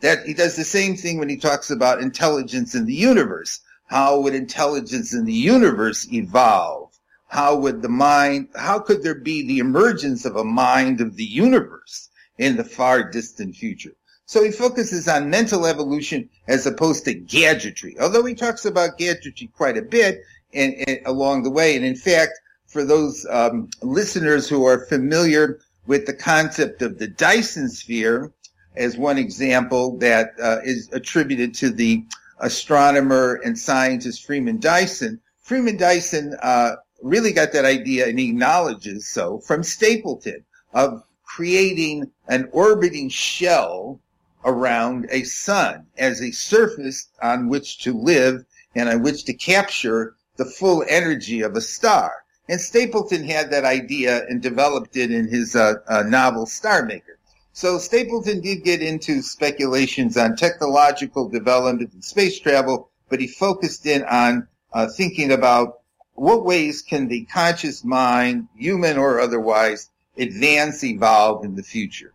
That 0.00 0.24
he 0.24 0.34
does 0.34 0.56
the 0.56 0.64
same 0.64 0.96
thing 0.96 1.18
when 1.18 1.28
he 1.28 1.36
talks 1.36 1.70
about 1.70 2.00
intelligence 2.00 2.74
in 2.74 2.86
the 2.86 2.94
universe. 2.94 3.60
How 3.86 4.20
would 4.20 4.34
intelligence 4.34 5.12
in 5.12 5.24
the 5.24 5.32
universe 5.32 6.06
evolve? 6.12 6.96
How 7.26 7.56
would 7.56 7.82
the 7.82 7.88
mind, 7.88 8.48
how 8.54 8.78
could 8.78 9.02
there 9.02 9.16
be 9.16 9.46
the 9.46 9.58
emergence 9.58 10.24
of 10.24 10.36
a 10.36 10.44
mind 10.44 11.00
of 11.00 11.16
the 11.16 11.24
universe 11.24 12.09
in 12.40 12.56
the 12.56 12.64
far 12.64 13.08
distant 13.08 13.54
future? 13.54 13.92
So 14.26 14.42
he 14.44 14.50
focuses 14.50 15.08
on 15.08 15.30
mental 15.30 15.66
evolution 15.66 16.28
as 16.48 16.66
opposed 16.66 17.04
to 17.04 17.14
gadgetry, 17.14 17.96
although 18.00 18.24
he 18.24 18.34
talks 18.34 18.64
about 18.64 18.98
gadgetry 18.98 19.48
quite 19.56 19.76
a 19.76 19.82
bit 19.82 20.22
and, 20.54 20.74
and 20.86 21.00
along 21.04 21.42
the 21.42 21.50
way. 21.50 21.76
And 21.76 21.84
in 21.84 21.96
fact, 21.96 22.32
for 22.66 22.84
those 22.84 23.26
um, 23.30 23.68
listeners 23.82 24.48
who 24.48 24.64
are 24.64 24.86
familiar 24.86 25.58
with 25.86 26.06
the 26.06 26.14
concept 26.14 26.82
of 26.82 26.98
the 26.98 27.08
Dyson 27.08 27.68
sphere, 27.68 28.32
as 28.76 28.96
one 28.96 29.18
example 29.18 29.98
that 29.98 30.30
uh, 30.40 30.58
is 30.64 30.88
attributed 30.92 31.54
to 31.54 31.70
the 31.70 32.04
astronomer 32.38 33.40
and 33.44 33.58
scientist 33.58 34.24
Freeman 34.24 34.58
Dyson. 34.58 35.20
Freeman 35.42 35.76
Dyson 35.76 36.36
uh, 36.42 36.76
really 37.02 37.32
got 37.32 37.52
that 37.52 37.64
idea, 37.64 38.06
and 38.06 38.18
he 38.18 38.30
acknowledges 38.30 39.06
so, 39.06 39.38
from 39.38 39.62
Stapledon 39.62 40.44
of 40.72 41.02
creating 41.34 42.10
an 42.26 42.48
orbiting 42.52 43.08
shell 43.08 44.00
around 44.44 45.06
a 45.10 45.22
sun 45.22 45.86
as 45.96 46.20
a 46.20 46.32
surface 46.32 47.08
on 47.22 47.48
which 47.48 47.78
to 47.78 47.96
live 47.96 48.44
and 48.74 48.88
on 48.88 49.00
which 49.02 49.24
to 49.24 49.32
capture 49.32 50.16
the 50.36 50.44
full 50.44 50.84
energy 50.88 51.40
of 51.42 51.54
a 51.54 51.60
star. 51.60 52.12
And 52.48 52.58
Stapledon 52.58 53.24
had 53.24 53.50
that 53.52 53.64
idea 53.64 54.26
and 54.26 54.42
developed 54.42 54.96
it 54.96 55.12
in 55.12 55.28
his 55.28 55.54
uh, 55.54 55.74
uh, 55.86 56.02
novel 56.02 56.46
Star 56.46 56.84
Maker. 56.84 57.18
So 57.52 57.78
Stapledon 57.78 58.42
did 58.42 58.64
get 58.64 58.82
into 58.82 59.22
speculations 59.22 60.16
on 60.16 60.34
technological 60.34 61.28
development 61.28 61.92
and 61.92 62.04
space 62.04 62.40
travel, 62.40 62.90
but 63.08 63.20
he 63.20 63.28
focused 63.28 63.86
in 63.86 64.02
on 64.04 64.48
uh, 64.72 64.88
thinking 64.96 65.30
about 65.30 65.80
what 66.14 66.44
ways 66.44 66.82
can 66.82 67.06
the 67.06 67.24
conscious 67.26 67.84
mind, 67.84 68.48
human 68.56 68.98
or 68.98 69.20
otherwise, 69.20 69.89
advance, 70.16 70.84
evolve 70.84 71.44
in 71.44 71.54
the 71.56 71.62
future. 71.62 72.12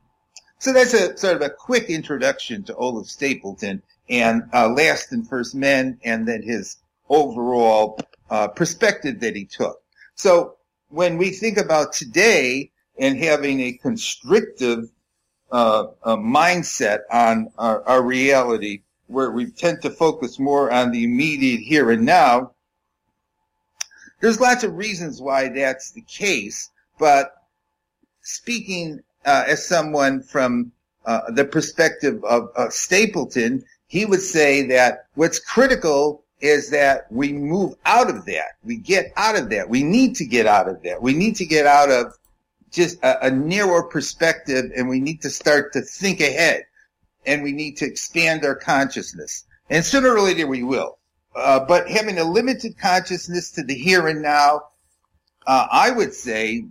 So 0.60 0.74
that's 0.74 0.94
a 0.94 1.18
sort 1.18 1.36
of 1.36 1.42
a 1.42 1.50
quick 1.50 1.90
introduction 1.90 2.64
to 2.64 2.76
Olaf 2.76 3.08
Stapledon 3.08 3.82
and 4.10 4.44
uh, 4.54 4.70
Last 4.70 5.12
and 5.12 5.28
First 5.28 5.56
Men, 5.56 6.00
and 6.04 6.28
then 6.28 6.42
his 6.44 6.78
overall 7.10 8.00
uh, 8.30 8.48
perspective 8.48 9.20
that 9.20 9.36
he 9.36 9.46
took. 9.46 9.82
So 10.16 10.56
when 10.90 11.18
we 11.18 11.32
think 11.32 11.58
about 11.58 11.94
today 11.94 12.72
and 12.98 13.18
having 13.18 13.60
a 13.62 13.74
constrictive 13.74 14.90
uh, 15.52 15.88
mindset 16.06 17.00
on 17.12 17.50
our, 17.58 17.84
our 17.88 18.02
reality, 18.02 18.82
where 19.08 19.32
we 19.32 19.52
tend 19.52 19.82
to 19.84 19.90
focus 19.90 20.40
more 20.40 20.72
on 20.72 20.92
the 20.92 21.04
immediate 21.04 21.62
here 21.62 21.92
and 21.92 22.06
now, 22.06 22.52
there's 24.22 24.40
lots 24.40 24.64
of 24.64 24.76
reasons 24.76 25.22
why 25.22 25.50
that's 25.50 25.92
the 25.92 26.02
case, 26.02 26.72
but 26.98 27.34
speaking 28.26 29.00
uh, 29.26 29.46
as 29.48 29.66
someone 29.66 30.22
from 30.22 30.72
uh, 31.06 31.32
the 31.32 31.46
perspective 31.46 32.24
of, 32.26 32.50
of 32.56 32.70
Stapledon, 32.70 33.64
he 33.88 34.06
would 34.06 34.22
say 34.22 34.64
that 34.68 35.06
what's 35.14 35.40
critical 35.40 36.24
is 36.42 36.70
that 36.72 37.10
we 37.12 37.32
move 37.32 37.76
out 37.86 38.10
of 38.10 38.26
that. 38.26 38.58
We 38.64 38.78
get 38.78 39.14
out 39.16 39.38
of 39.38 39.50
that. 39.52 39.70
We 39.70 39.84
need 39.84 40.16
to 40.18 40.26
get 40.26 40.46
out 40.48 40.68
of 40.68 40.82
that. 40.84 41.02
We 41.02 41.14
need 41.14 41.36
to 41.38 41.46
get 41.46 41.66
out 41.66 41.90
of 41.90 42.14
just 42.72 43.02
a, 43.04 43.28
a 43.28 43.32
narrow 43.32 43.88
perspective 43.88 44.72
and 44.76 44.90
we 44.90 45.00
need 45.00 45.22
to 45.22 45.30
start 45.30 45.72
to 45.74 45.82
think 45.82 46.20
ahead 46.20 46.66
and 47.26 47.42
we 47.42 47.52
need 47.52 47.78
to 47.78 47.86
expand 47.86 48.44
our 48.44 48.56
consciousness. 48.56 49.46
And 49.70 49.86
sooner 49.86 50.10
or 50.16 50.22
later 50.22 50.48
we 50.48 50.64
will. 50.64 50.98
Uh, 51.36 51.60
but 51.66 51.90
having 51.90 52.18
a 52.18 52.24
limited 52.24 52.78
consciousness 52.78 53.52
to 53.52 53.64
the 53.64 53.76
here 53.76 54.08
and 54.08 54.22
now 54.22 54.62
uh, 55.48 55.68
I 55.72 55.92
would 55.92 56.14
say 56.14 56.66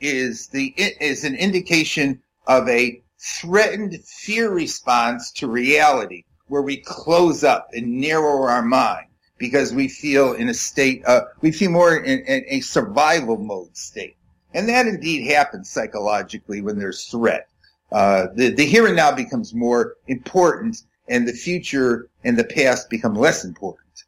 is 0.00 0.48
the 0.48 0.74
is 0.76 1.24
an 1.24 1.34
indication 1.34 2.20
of 2.46 2.68
a 2.68 3.02
threatened 3.18 4.02
fear 4.04 4.50
response 4.50 5.30
to 5.32 5.46
reality, 5.46 6.24
where 6.48 6.62
we 6.62 6.78
close 6.78 7.44
up 7.44 7.68
and 7.72 8.00
narrow 8.00 8.42
our 8.42 8.62
mind 8.62 9.06
because 9.38 9.72
we 9.72 9.88
feel 9.88 10.34
in 10.34 10.48
a 10.48 10.54
state, 10.54 11.02
uh, 11.06 11.22
we 11.40 11.50
feel 11.50 11.70
more 11.70 11.96
in, 11.96 12.20
in 12.20 12.44
a 12.48 12.60
survival 12.60 13.38
mode 13.38 13.76
state. 13.76 14.16
And 14.52 14.68
that 14.68 14.86
indeed 14.86 15.30
happens 15.30 15.70
psychologically 15.70 16.60
when 16.60 16.78
there's 16.78 17.04
threat. 17.04 17.48
Uh, 17.90 18.26
the, 18.34 18.50
the 18.50 18.66
here 18.66 18.86
and 18.86 18.96
now 18.96 19.10
becomes 19.10 19.54
more 19.54 19.96
important 20.06 20.82
and 21.08 21.26
the 21.26 21.32
future 21.32 22.08
and 22.22 22.38
the 22.38 22.44
past 22.44 22.90
become 22.90 23.14
less 23.14 23.44
important. 23.44 24.04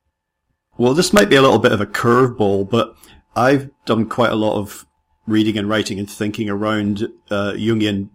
Well, 0.76 0.94
this 0.94 1.12
might 1.12 1.30
be 1.30 1.36
a 1.36 1.42
little 1.42 1.58
bit 1.58 1.72
of 1.72 1.80
a 1.80 1.86
curveball, 1.86 2.70
but 2.70 2.96
I've 3.34 3.70
done 3.86 4.08
quite 4.08 4.32
a 4.32 4.36
lot 4.36 4.58
of 4.58 4.86
reading 5.26 5.56
and 5.56 5.68
writing 5.68 5.98
and 5.98 6.10
thinking 6.10 6.48
around 6.48 7.02
uh, 7.30 7.52
Jungian 7.52 8.10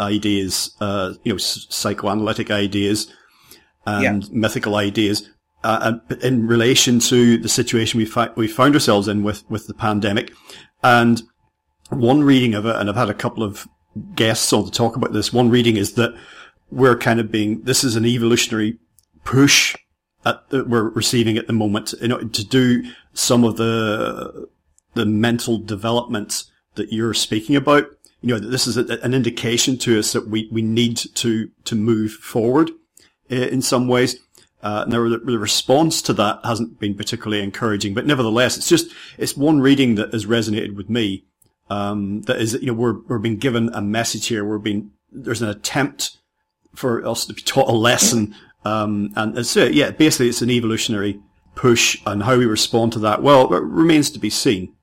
ideas, 0.00 0.74
uh, 0.80 1.14
you 1.22 1.32
know, 1.32 1.38
psychoanalytic 1.38 2.50
ideas 2.50 3.12
and 3.86 4.24
yeah. 4.24 4.28
mythical 4.32 4.76
ideas 4.76 5.30
uh, 5.62 5.94
in 6.22 6.46
relation 6.46 6.98
to 6.98 7.38
the 7.38 7.48
situation 7.48 7.98
we, 7.98 8.10
we 8.36 8.48
found 8.48 8.74
ourselves 8.74 9.08
in 9.08 9.22
with, 9.22 9.48
with 9.48 9.66
the 9.66 9.74
pandemic. 9.74 10.32
And 10.82 11.22
one 11.90 12.24
reading 12.24 12.54
of 12.54 12.66
it, 12.66 12.76
and 12.76 12.88
I've 12.88 12.96
had 12.96 13.10
a 13.10 13.14
couple 13.14 13.42
of 13.42 13.68
guests 14.14 14.52
on 14.52 14.64
to 14.64 14.70
talk 14.70 14.96
about 14.96 15.12
this. 15.12 15.32
One 15.32 15.50
reading 15.50 15.76
is 15.76 15.94
that 15.94 16.14
we're 16.70 16.98
kind 16.98 17.20
of 17.20 17.30
being, 17.30 17.62
this 17.62 17.84
is 17.84 17.94
an 17.94 18.04
evolutionary 18.04 18.78
push 19.24 19.76
that 20.24 20.68
we're 20.68 20.88
receiving 20.88 21.36
at 21.36 21.46
the 21.46 21.52
moment 21.52 21.92
in 21.92 22.10
order 22.10 22.28
to 22.28 22.44
do 22.44 22.82
some 23.12 23.44
of 23.44 23.56
the, 23.56 24.48
the 24.94 25.06
mental 25.06 25.58
development 25.58 26.44
that 26.74 26.92
you're 26.92 27.14
speaking 27.14 27.56
about. 27.56 27.86
You 28.20 28.34
know, 28.34 28.38
this 28.38 28.66
is 28.66 28.76
a, 28.76 29.00
an 29.02 29.14
indication 29.14 29.76
to 29.78 29.98
us 29.98 30.12
that 30.12 30.28
we, 30.28 30.48
we 30.50 30.62
need 30.62 30.96
to, 30.96 31.50
to 31.64 31.74
move 31.74 32.12
forward 32.12 32.70
eh, 33.30 33.46
in 33.46 33.62
some 33.62 33.88
ways. 33.88 34.18
Uh, 34.62 34.82
and 34.84 34.92
the, 34.92 35.20
the, 35.22 35.38
response 35.38 36.00
to 36.00 36.14
that 36.14 36.40
hasn't 36.42 36.80
been 36.80 36.94
particularly 36.94 37.42
encouraging, 37.42 37.92
but 37.92 38.06
nevertheless, 38.06 38.56
it's 38.56 38.68
just, 38.68 38.90
it's 39.18 39.36
one 39.36 39.60
reading 39.60 39.96
that 39.96 40.10
has 40.14 40.24
resonated 40.24 40.74
with 40.74 40.88
me. 40.88 41.26
Um, 41.68 42.22
that 42.22 42.40
is, 42.40 42.54
you 42.54 42.68
know, 42.68 42.72
we're, 42.72 42.98
we're 43.00 43.18
being 43.18 43.36
given 43.36 43.68
a 43.74 43.82
message 43.82 44.28
here. 44.28 44.42
We're 44.42 44.58
being, 44.58 44.90
there's 45.12 45.42
an 45.42 45.50
attempt 45.50 46.16
for 46.74 47.06
us 47.06 47.26
to 47.26 47.34
be 47.34 47.42
taught 47.42 47.68
a 47.68 47.72
lesson. 47.72 48.34
Um, 48.64 49.12
and 49.16 49.46
so, 49.46 49.64
yeah, 49.66 49.90
basically 49.90 50.28
it's 50.28 50.40
an 50.40 50.50
evolutionary 50.50 51.20
push 51.54 52.00
and 52.06 52.22
how 52.22 52.38
we 52.38 52.46
respond 52.46 52.92
to 52.94 52.98
that. 53.00 53.22
Well, 53.22 53.52
it 53.52 53.62
remains 53.62 54.10
to 54.10 54.18
be 54.18 54.30
seen, 54.30 54.73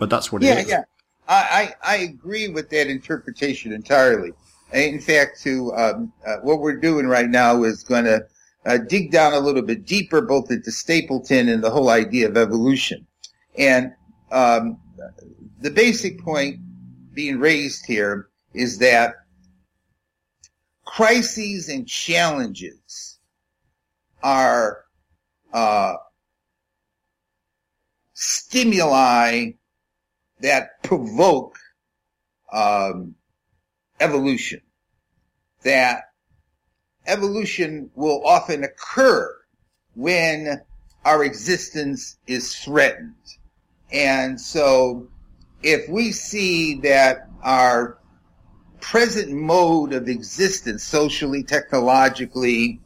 but 0.00 0.10
that's 0.10 0.32
what 0.32 0.42
yeah, 0.42 0.54
it 0.54 0.64
is. 0.64 0.68
Yeah, 0.70 0.84
I, 1.28 1.74
I, 1.84 1.92
I 1.92 1.96
agree 1.98 2.48
with 2.48 2.70
that 2.70 2.88
interpretation 2.88 3.70
entirely. 3.72 4.32
In 4.72 4.98
fact, 4.98 5.40
to, 5.42 5.72
um, 5.74 6.12
uh, 6.26 6.36
what 6.38 6.60
we're 6.60 6.80
doing 6.80 7.06
right 7.06 7.28
now 7.28 7.62
is 7.62 7.84
going 7.84 8.06
to, 8.06 8.26
uh, 8.66 8.78
dig 8.78 9.10
down 9.10 9.34
a 9.34 9.38
little 9.38 9.62
bit 9.62 9.86
deeper, 9.86 10.20
both 10.22 10.50
into 10.50 10.70
Stapledon 10.70 11.52
and 11.52 11.62
the 11.62 11.70
whole 11.70 11.90
idea 11.90 12.28
of 12.28 12.36
evolution. 12.36 13.06
And 13.58 13.92
um, 14.32 14.78
the 15.60 15.70
basic 15.70 16.20
point 16.20 16.60
being 17.12 17.38
raised 17.38 17.84
here 17.86 18.28
is 18.54 18.78
that 18.78 19.14
crises 20.84 21.68
and 21.68 21.86
challenges 21.86 23.18
are 24.22 24.84
uh, 25.52 25.94
stimuli 28.14 29.52
that 30.40 30.82
provoke 30.82 31.58
um, 32.52 33.14
evolution. 34.00 34.60
That 35.62 36.04
evolution 37.06 37.90
will 37.94 38.24
often 38.24 38.64
occur 38.64 39.36
when 39.94 40.62
our 41.04 41.24
existence 41.24 42.16
is 42.26 42.54
threatened. 42.54 43.14
And 43.92 44.40
so 44.40 45.08
if 45.62 45.88
we 45.88 46.12
see 46.12 46.76
that 46.80 47.28
our 47.42 47.98
present 48.80 49.30
mode 49.30 49.92
of 49.92 50.08
existence, 50.08 50.82
socially, 50.84 51.42
technologically, 51.42 52.80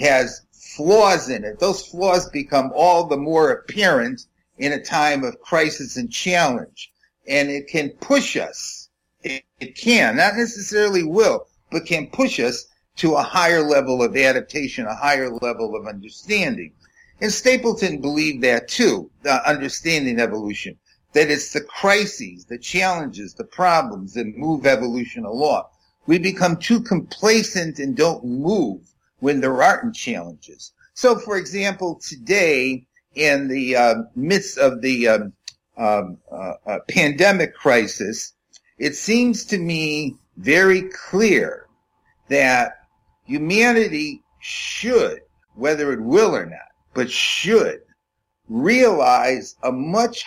has 0.00 0.42
flaws 0.52 1.28
in 1.28 1.44
it, 1.44 1.58
those 1.58 1.86
flaws 1.86 2.28
become 2.30 2.72
all 2.74 3.06
the 3.06 3.16
more 3.16 3.50
apparent 3.50 4.26
in 4.58 4.72
a 4.72 4.82
time 4.82 5.22
of 5.24 5.40
crisis 5.40 5.96
and 5.96 6.10
challenge. 6.10 6.92
And 7.28 7.50
it 7.50 7.68
can 7.68 7.90
push 7.90 8.36
us. 8.36 8.88
It, 9.22 9.44
it 9.60 9.76
can, 9.76 10.16
not 10.16 10.36
necessarily 10.36 11.02
will, 11.02 11.46
but 11.70 11.86
can 11.86 12.08
push 12.08 12.38
us 12.38 12.66
to 12.96 13.14
a 13.14 13.22
higher 13.22 13.62
level 13.62 14.02
of 14.02 14.16
adaptation, 14.16 14.86
a 14.86 14.94
higher 14.94 15.30
level 15.30 15.76
of 15.76 15.86
understanding. 15.86 16.72
And 17.20 17.30
Stapledon 17.30 18.00
believed 18.00 18.42
that 18.44 18.68
too, 18.68 19.10
understanding 19.46 20.20
evolution, 20.20 20.76
that 21.12 21.30
it's 21.30 21.52
the 21.52 21.62
crises, 21.62 22.44
the 22.44 22.58
challenges, 22.58 23.34
the 23.34 23.44
problems 23.44 24.14
that 24.14 24.36
move 24.36 24.66
evolution 24.66 25.24
along. 25.24 25.64
We 26.06 26.18
become 26.18 26.56
too 26.58 26.80
complacent 26.80 27.78
and 27.78 27.96
don't 27.96 28.24
move 28.24 28.82
when 29.20 29.40
there 29.40 29.62
aren't 29.62 29.94
challenges. 29.94 30.72
So, 30.94 31.18
for 31.18 31.36
example, 31.36 32.00
today, 32.06 32.86
in 33.14 33.48
the 33.48 33.76
uh, 33.76 33.94
midst 34.14 34.58
of 34.58 34.82
the 34.82 35.08
um, 35.08 35.32
um, 35.76 36.18
uh, 36.30 36.78
pandemic 36.88 37.54
crisis, 37.54 38.32
it 38.78 38.94
seems 38.94 39.44
to 39.46 39.58
me 39.58 40.16
very 40.36 40.82
clear 40.82 41.66
that 42.28 42.86
humanity 43.24 44.22
should, 44.40 45.20
whether 45.54 45.92
it 45.92 46.00
will 46.00 46.34
or 46.34 46.46
not, 46.46 46.68
but 46.94 47.10
should 47.10 47.80
realize 48.48 49.56
a 49.62 49.72
much 49.72 50.24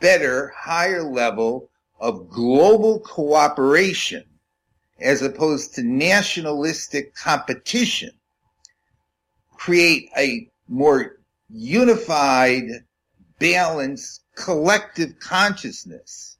better, 0.00 0.52
higher 0.56 1.02
level 1.02 1.70
of 2.00 2.28
global 2.28 3.00
cooperation 3.00 4.24
as 5.00 5.22
opposed 5.22 5.74
to 5.74 5.82
nationalistic 5.82 7.14
competition. 7.14 8.10
Create 9.56 10.10
a 10.16 10.48
more 10.68 11.18
unified, 11.48 12.64
balanced, 13.38 14.22
collective 14.36 15.18
consciousness 15.18 16.36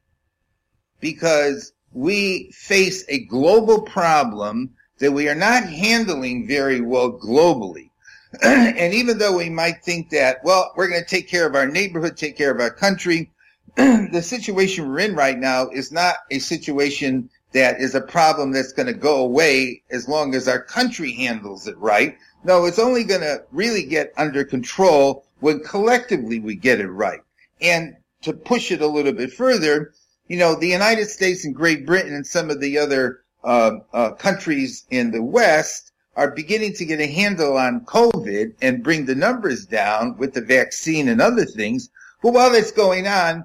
because 1.01 1.73
we 1.93 2.51
face 2.53 3.05
a 3.09 3.25
global 3.25 3.83
problem 3.83 4.71
that 4.99 5.13
we 5.13 5.29
are 5.29 5.35
not 5.35 5.65
handling 5.65 6.47
very 6.47 6.81
well 6.81 7.13
globally. 7.13 7.91
and 8.43 8.95
even 8.95 9.19
though 9.19 9.37
we 9.37 9.51
might 9.51 9.83
think 9.83 10.11
that, 10.11 10.39
well, 10.45 10.73
we're 10.77 10.89
going 10.89 11.03
to 11.03 11.09
take 11.09 11.29
care 11.29 11.47
of 11.47 11.55
our 11.55 11.67
neighborhood, 11.67 12.17
take 12.17 12.37
care 12.37 12.51
of 12.51 12.61
our 12.61 12.71
country, 12.71 13.31
the 13.77 14.23
situation 14.23 14.89
we're 14.89 15.01
in 15.01 15.15
right 15.15 15.39
now 15.39 15.69
is 15.69 15.93
not 15.93 16.17
a 16.31 16.39
situation 16.39 17.29
that 17.53 17.81
is 17.81 17.95
a 17.95 18.01
problem 18.01 18.53
that's 18.53 18.73
going 18.73 18.87
to 18.87 18.93
go 18.93 19.23
away 19.23 19.83
as 19.91 20.09
long 20.09 20.35
as 20.35 20.49
our 20.49 20.61
country 20.61 21.13
handles 21.13 21.67
it 21.67 21.77
right. 21.79 22.17
No, 22.45 22.67
it's 22.67 22.79
only 22.79 23.05
going 23.05 23.23
to 23.23 23.43
really 23.53 23.85
get 23.85 24.13
under 24.17 24.45
control 24.45 25.25
when 25.41 25.61
collectively 25.61 26.41
we 26.41 26.55
get 26.55 26.81
it 26.81 26.89
right. 26.89 27.21
And 27.61 27.97
to 28.23 28.33
push 28.33 28.71
it 28.71 28.81
a 28.81 28.87
little 28.87 29.13
bit 29.13 29.33
further, 29.33 29.93
you 30.29 30.37
know, 30.37 30.55
the 30.55 30.69
United 30.69 31.09
States 31.09 31.45
and 31.45 31.55
Great 31.55 31.87
Britain 31.87 32.15
and 32.15 32.27
some 32.27 32.51
of 32.51 32.61
the 32.61 32.79
other 32.79 33.21
uh, 33.45 33.73
uh, 33.93 34.11
countries 34.13 34.85
in 34.91 35.11
the 35.11 35.23
West 35.23 35.93
are 36.17 36.31
beginning 36.31 36.73
to 36.75 36.85
get 36.85 37.01
a 37.01 37.07
handle 37.07 37.57
on 37.57 37.85
COVID 37.85 38.55
and 38.63 38.83
bring 38.83 39.05
the 39.05 39.15
numbers 39.15 39.67
down 39.67 40.17
with 40.17 40.33
the 40.33 40.41
vaccine 40.41 41.09
and 41.09 41.21
other 41.21 41.45
things. 41.45 41.91
But 42.23 42.33
while 42.33 42.51
that's 42.51 42.73
going 42.73 43.07
on, 43.07 43.45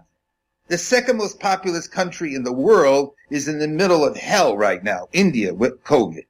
the 0.67 0.77
second 0.77 1.17
most 1.17 1.39
populous 1.39 1.87
country 1.87 2.33
in 2.33 2.43
the 2.43 2.53
world 2.53 3.13
is 3.29 3.47
in 3.47 3.59
the 3.59 3.67
middle 3.67 4.05
of 4.05 4.15
hell 4.15 4.55
right 4.55 4.81
now, 4.83 5.09
India 5.11 5.53
with 5.53 5.83
COVID. 5.83 6.25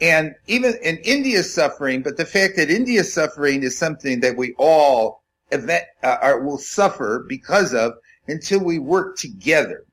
And 0.00 0.34
even 0.46 0.74
in 0.82 0.96
India's 0.98 1.52
suffering, 1.52 2.02
but 2.02 2.16
the 2.16 2.24
fact 2.24 2.56
that 2.56 2.70
India's 2.70 3.12
suffering 3.12 3.62
is 3.62 3.76
something 3.76 4.20
that 4.20 4.36
we 4.36 4.54
all 4.58 5.22
event, 5.54 5.84
uh, 6.02 6.16
are, 6.20 6.40
will 6.40 6.58
suffer 6.58 7.24
because 7.28 7.74
of 7.74 7.94
until 8.28 8.60
we 8.60 8.78
work 8.78 9.16
together. 9.16 9.84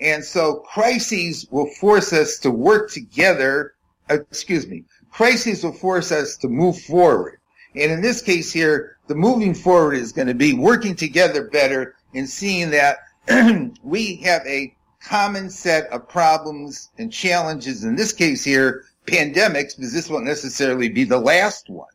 And 0.00 0.24
so 0.24 0.56
crises 0.56 1.46
will 1.50 1.70
force 1.80 2.12
us 2.12 2.38
to 2.40 2.50
work 2.50 2.90
together. 2.90 3.74
Uh, 4.10 4.18
excuse 4.30 4.66
me. 4.66 4.84
Crises 5.10 5.64
will 5.64 5.72
force 5.72 6.12
us 6.12 6.36
to 6.38 6.48
move 6.48 6.78
forward. 6.78 7.38
And 7.74 7.92
in 7.92 8.00
this 8.00 8.22
case 8.22 8.52
here, 8.52 8.96
the 9.06 9.14
moving 9.14 9.54
forward 9.54 9.94
is 9.94 10.12
going 10.12 10.28
to 10.28 10.34
be 10.34 10.52
working 10.52 10.94
together 10.94 11.48
better 11.48 11.94
and 12.14 12.28
seeing 12.28 12.70
that 12.70 12.98
we 13.82 14.16
have 14.16 14.42
a 14.46 14.74
common 15.00 15.50
set 15.50 15.86
of 15.88 16.08
problems 16.08 16.90
and 16.98 17.12
challenges. 17.12 17.84
In 17.84 17.96
this 17.96 18.12
case 18.12 18.44
here, 18.44 18.84
pandemics, 19.06 19.76
because 19.76 19.92
this 19.92 20.10
won't 20.10 20.24
necessarily 20.24 20.88
be 20.88 21.04
the 21.04 21.18
last 21.18 21.70
one. 21.70 21.88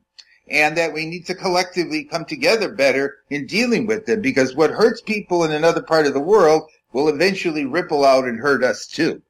And 0.52 0.78
that 0.78 0.94
we 0.94 1.06
need 1.06 1.26
to 1.26 1.36
collectively 1.36 2.04
come 2.04 2.26
together 2.26 2.70
better 2.70 3.18
in 3.30 3.48
dealing 3.48 3.88
with 3.88 4.06
them 4.06 4.22
because 4.22 4.56
what 4.56 4.70
hurts 4.70 5.02
people 5.02 5.44
in 5.44 5.52
another 5.52 5.82
part 5.82 6.06
of 6.06 6.14
the 6.14 6.20
world 6.20 6.70
will 6.94 7.08
eventually 7.08 7.66
ripple 7.66 8.04
out 8.06 8.26
and 8.26 8.40
hurt 8.40 8.64
us 8.64 8.86
too. 8.86 9.22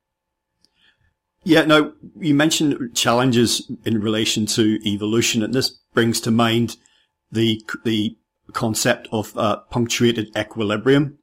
Yeah, 1.44 1.64
now 1.66 1.94
you 2.20 2.36
mentioned 2.36 2.96
challenges 2.96 3.72
in 3.86 4.02
relation 4.02 4.46
to 4.48 4.80
evolution, 4.88 5.42
and 5.42 5.54
this 5.54 5.70
brings 5.94 6.20
to 6.22 6.32
mind 6.32 6.78
the 7.32 7.62
the 7.84 8.16
concept 8.54 9.08
of 9.12 9.36
uh, 9.38 9.58
punctuated 9.70 10.28
equilibrium 10.38 11.18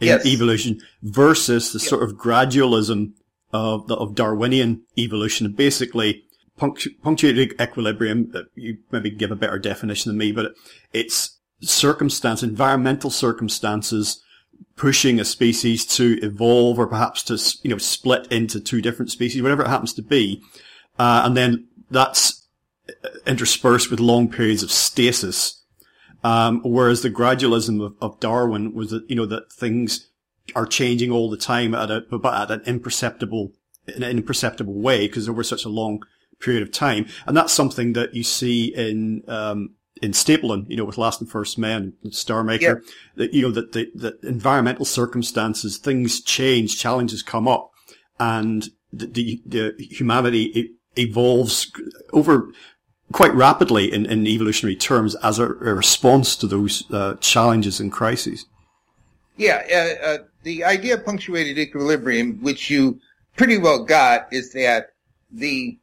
in 0.00 0.08
Yes. 0.08 0.26
evolution 0.26 0.80
versus 1.02 1.72
the 1.72 1.78
sort 1.78 2.02
of 2.02 2.16
gradualism 2.16 3.12
of 3.52 3.86
the, 3.86 3.94
of 3.94 4.14
Darwinian 4.16 4.82
evolution. 4.98 5.52
Basically, 5.52 6.24
punctu- 6.62 7.00
punctuated 7.02 7.60
equilibrium. 7.60 8.32
You 8.54 8.78
maybe 8.90 9.10
give 9.10 9.32
a 9.32 9.36
better 9.36 9.58
definition 9.58 10.10
than 10.10 10.18
me, 10.18 10.32
but 10.32 10.54
it's 10.92 11.38
circumstance, 11.60 12.42
environmental 12.42 13.10
circumstances 13.10 14.22
pushing 14.76 15.20
a 15.20 15.24
species 15.24 15.84
to 15.84 16.18
evolve 16.22 16.78
or 16.78 16.86
perhaps 16.86 17.22
to, 17.24 17.34
you 17.62 17.70
know, 17.70 17.78
split 17.78 18.26
into 18.30 18.60
two 18.60 18.80
different 18.80 19.10
species, 19.10 19.42
whatever 19.42 19.62
it 19.62 19.68
happens 19.68 19.92
to 19.94 20.02
be. 20.02 20.42
Uh, 20.98 21.22
and 21.24 21.36
then 21.36 21.66
that's 21.90 22.46
uh, 22.88 23.08
interspersed 23.26 23.90
with 23.90 24.00
long 24.00 24.28
periods 24.28 24.62
of 24.62 24.70
stasis. 24.70 25.62
Um, 26.24 26.60
whereas 26.64 27.02
the 27.02 27.10
gradualism 27.10 27.84
of, 27.84 27.94
of 28.00 28.20
Darwin 28.20 28.74
was 28.74 28.90
that, 28.90 29.08
you 29.10 29.16
know, 29.16 29.26
that 29.26 29.52
things 29.52 30.08
are 30.54 30.66
changing 30.66 31.10
all 31.10 31.28
the 31.28 31.36
time 31.36 31.74
at 31.74 31.90
a, 31.90 32.00
but 32.10 32.34
at 32.34 32.50
an 32.50 32.62
imperceptible, 32.66 33.52
an 33.88 34.04
imperceptible 34.04 34.74
way 34.74 35.08
because 35.08 35.28
over 35.28 35.42
such 35.42 35.64
a 35.64 35.68
long 35.68 36.02
period 36.42 36.62
of 36.62 36.72
time. 36.72 37.06
And 37.26 37.36
that's 37.36 37.52
something 37.52 37.94
that 37.94 38.14
you 38.14 38.22
see 38.22 38.74
in, 38.74 39.22
um, 39.28 39.74
in 40.02 40.12
Stapledon, 40.12 40.68
you 40.68 40.76
know, 40.76 40.84
with 40.84 40.98
Last 40.98 41.20
and 41.20 41.30
First 41.30 41.58
Men, 41.58 41.94
and 42.02 42.14
Star 42.14 42.42
Maker, 42.42 42.82
that, 43.16 43.32
you 43.32 43.42
know, 43.42 43.50
that 43.52 43.72
the, 43.72 43.90
the 43.94 44.18
environmental 44.22 44.84
circumstances, 44.84 45.78
things 45.78 46.20
change, 46.20 46.78
challenges 46.78 47.22
come 47.22 47.46
up 47.46 47.70
and 48.18 48.68
the, 48.92 49.06
the, 49.06 49.42
the 49.46 49.84
humanity 49.90 50.70
evolves 50.96 51.72
over 52.12 52.48
quite 53.12 53.34
rapidly 53.34 53.92
in, 53.92 54.06
in 54.06 54.26
evolutionary 54.26 54.76
terms 54.76 55.14
as 55.16 55.38
a, 55.38 55.44
a 55.44 55.74
response 55.74 56.36
to 56.36 56.46
those 56.46 56.90
uh, 56.92 57.14
challenges 57.20 57.80
and 57.80 57.92
crises. 57.92 58.46
Yeah, 59.36 59.62
uh, 59.72 60.06
uh, 60.06 60.18
the 60.42 60.64
idea 60.64 60.94
of 60.94 61.04
punctuated 61.04 61.58
equilibrium, 61.58 62.42
which 62.42 62.70
you 62.70 63.00
pretty 63.36 63.58
well 63.58 63.84
got, 63.84 64.32
is 64.32 64.52
that 64.52 64.90
the 65.30 65.78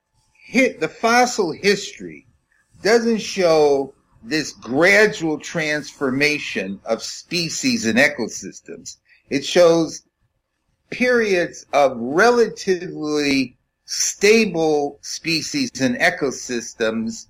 hit, 0.50 0.80
the 0.80 0.88
fossil 0.88 1.52
history 1.52 2.26
doesn't 2.82 3.22
show 3.22 3.94
this 4.24 4.52
gradual 4.52 5.38
transformation 5.38 6.80
of 6.86 7.04
species 7.04 7.86
and 7.86 8.00
ecosystems. 8.00 8.98
It 9.30 9.46
shows 9.46 10.02
periods 10.90 11.68
of 11.72 11.96
relatively 11.98 13.58
stable 13.86 14.98
species 15.02 15.70
and 15.80 15.96
ecosystems 15.98 17.28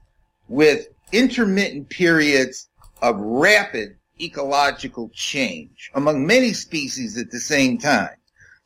with 0.47 0.87
intermittent 1.11 1.89
periods 1.89 2.69
of 3.01 3.19
rapid 3.19 3.97
ecological 4.21 5.09
change 5.13 5.91
among 5.93 6.25
many 6.25 6.53
species 6.53 7.17
at 7.17 7.31
the 7.31 7.39
same 7.39 7.77
time. 7.77 8.15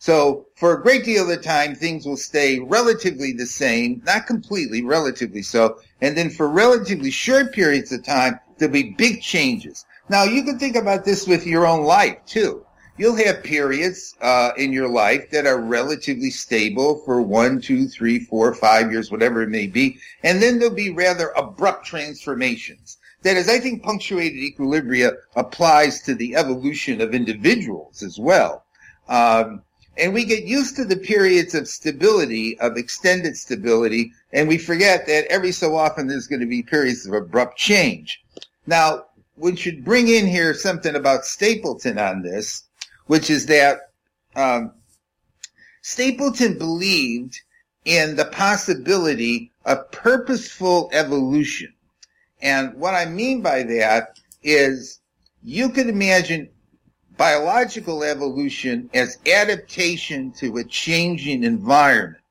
So 0.04 0.48
for 0.56 0.74
a 0.74 0.82
great 0.82 1.06
deal 1.06 1.22
of 1.22 1.30
the 1.30 1.38
time, 1.38 1.76
things 1.76 2.06
will 2.06 2.18
stay 2.18 2.60
relatively 2.60 3.32
the 3.32 3.46
same, 3.46 4.02
not 4.06 4.28
completely, 4.28 4.84
relatively 4.84 5.42
so. 5.42 5.80
And 6.02 6.18
then 6.18 6.30
for 6.30 6.50
relatively 6.50 7.10
short 7.10 7.54
periods 7.54 7.94
of 7.94 8.04
time, 8.04 8.38
there'll 8.58 8.74
be 8.74 8.96
big 8.98 9.22
changes. 9.22 9.86
Now 10.10 10.26
you 10.26 10.44
can 10.44 10.60
think 10.60 10.76
about 10.76 11.06
this 11.06 11.26
with 11.26 11.48
your 11.48 11.66
own 11.66 11.86
life 11.86 12.18
too. 12.26 12.66
You'll 12.98 13.16
have 13.16 13.46
periods 13.46 14.14
uh, 14.20 14.52
in 14.58 14.74
your 14.74 14.90
life 14.90 15.30
that 15.30 15.46
are 15.46 15.62
relatively 15.62 16.32
stable 16.32 17.02
for 17.06 17.22
one, 17.22 17.62
two, 17.62 17.88
three, 17.88 18.20
four, 18.20 18.54
five 18.54 18.92
years, 18.92 19.10
whatever 19.10 19.42
it 19.42 19.50
may 19.50 19.68
be, 19.68 20.00
and 20.22 20.42
then 20.42 20.60
there'll 20.60 20.76
be 20.76 20.90
rather 20.90 21.30
abrupt 21.38 21.86
transformations. 21.86 22.98
That 23.22 23.38
is, 23.38 23.48
I 23.48 23.60
think 23.60 23.84
punctuated 23.84 24.40
equilibria 24.40 25.14
applies 25.38 26.02
to 26.02 26.14
the 26.14 26.36
evolution 26.36 27.00
of 27.00 27.16
individuals 27.16 28.04
as 28.04 28.20
well. 28.20 28.66
Um, 29.08 29.62
and 29.98 30.14
we 30.14 30.26
get 30.26 30.46
used 30.46 30.76
to 30.76 30.86
the 30.86 30.98
periods 30.98 31.54
of 31.54 31.68
stability, 31.68 32.60
of 32.60 32.78
extended 32.78 33.38
stability, 33.38 34.12
and 34.32 34.48
we 34.48 34.58
forget 34.58 35.06
that 35.08 35.26
every 35.28 35.52
so 35.52 35.76
often 35.76 36.08
there's 36.08 36.28
going 36.28 36.40
to 36.40 36.48
be 36.48 36.64
periods 36.64 37.06
of 37.06 37.14
abrupt 37.14 37.58
change. 37.58 38.24
Now, 38.66 39.06
we 39.38 39.56
should 39.56 39.84
bring 39.84 40.08
in 40.08 40.28
here 40.28 40.54
something 40.54 40.96
about 40.96 41.22
Stapledon 41.22 42.00
on 42.00 42.22
this, 42.22 42.64
which 43.08 43.30
is 43.30 43.46
that 43.48 43.92
um, 44.36 44.72
Stapledon 45.84 46.58
believed 46.58 47.40
in 47.86 48.16
the 48.16 48.26
possibility 48.26 49.52
of 49.66 49.92
purposeful 49.92 50.90
evolution. 50.94 51.74
And 52.42 52.74
what 52.76 52.94
I 52.94 53.06
mean 53.06 53.42
by 53.42 53.64
that 53.64 54.20
is 54.44 55.00
you 55.44 55.70
could 55.70 55.88
imagine 55.88 56.50
biological 57.18 58.04
evolution 58.04 58.90
as 58.94 59.18
adaptation 59.28 60.32
to 60.32 60.58
a 60.58 60.64
changing 60.64 61.44
environment. 61.44 62.24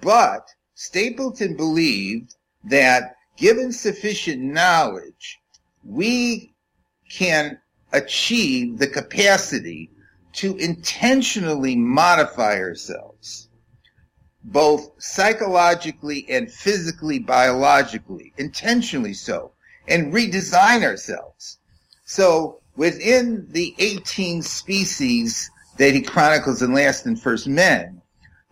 But 0.00 0.48
Stapledon 0.76 1.56
believed 1.56 2.34
that 2.64 3.16
given 3.36 3.72
sufficient 3.72 4.42
knowledge, 4.42 5.38
we 5.84 6.54
can 7.10 7.58
achieve 7.92 8.78
the 8.78 8.86
capacity 8.86 9.90
to 10.32 10.56
intentionally 10.56 11.76
modify 11.76 12.58
ourselves, 12.58 13.48
both 14.44 14.90
psychologically 14.98 16.26
and 16.28 16.50
physically, 16.50 17.18
biologically, 17.18 18.32
intentionally 18.36 19.14
so, 19.14 19.52
and 19.88 20.12
redesign 20.12 20.82
ourselves. 20.82 21.58
So 22.04 22.60
within 22.76 23.46
the 23.50 23.74
18 23.78 24.42
species 24.42 25.50
that 25.78 25.94
he 25.94 26.02
chronicles 26.02 26.62
in 26.62 26.72
Last 26.72 27.06
and 27.06 27.20
First 27.20 27.46
Men, 27.46 28.00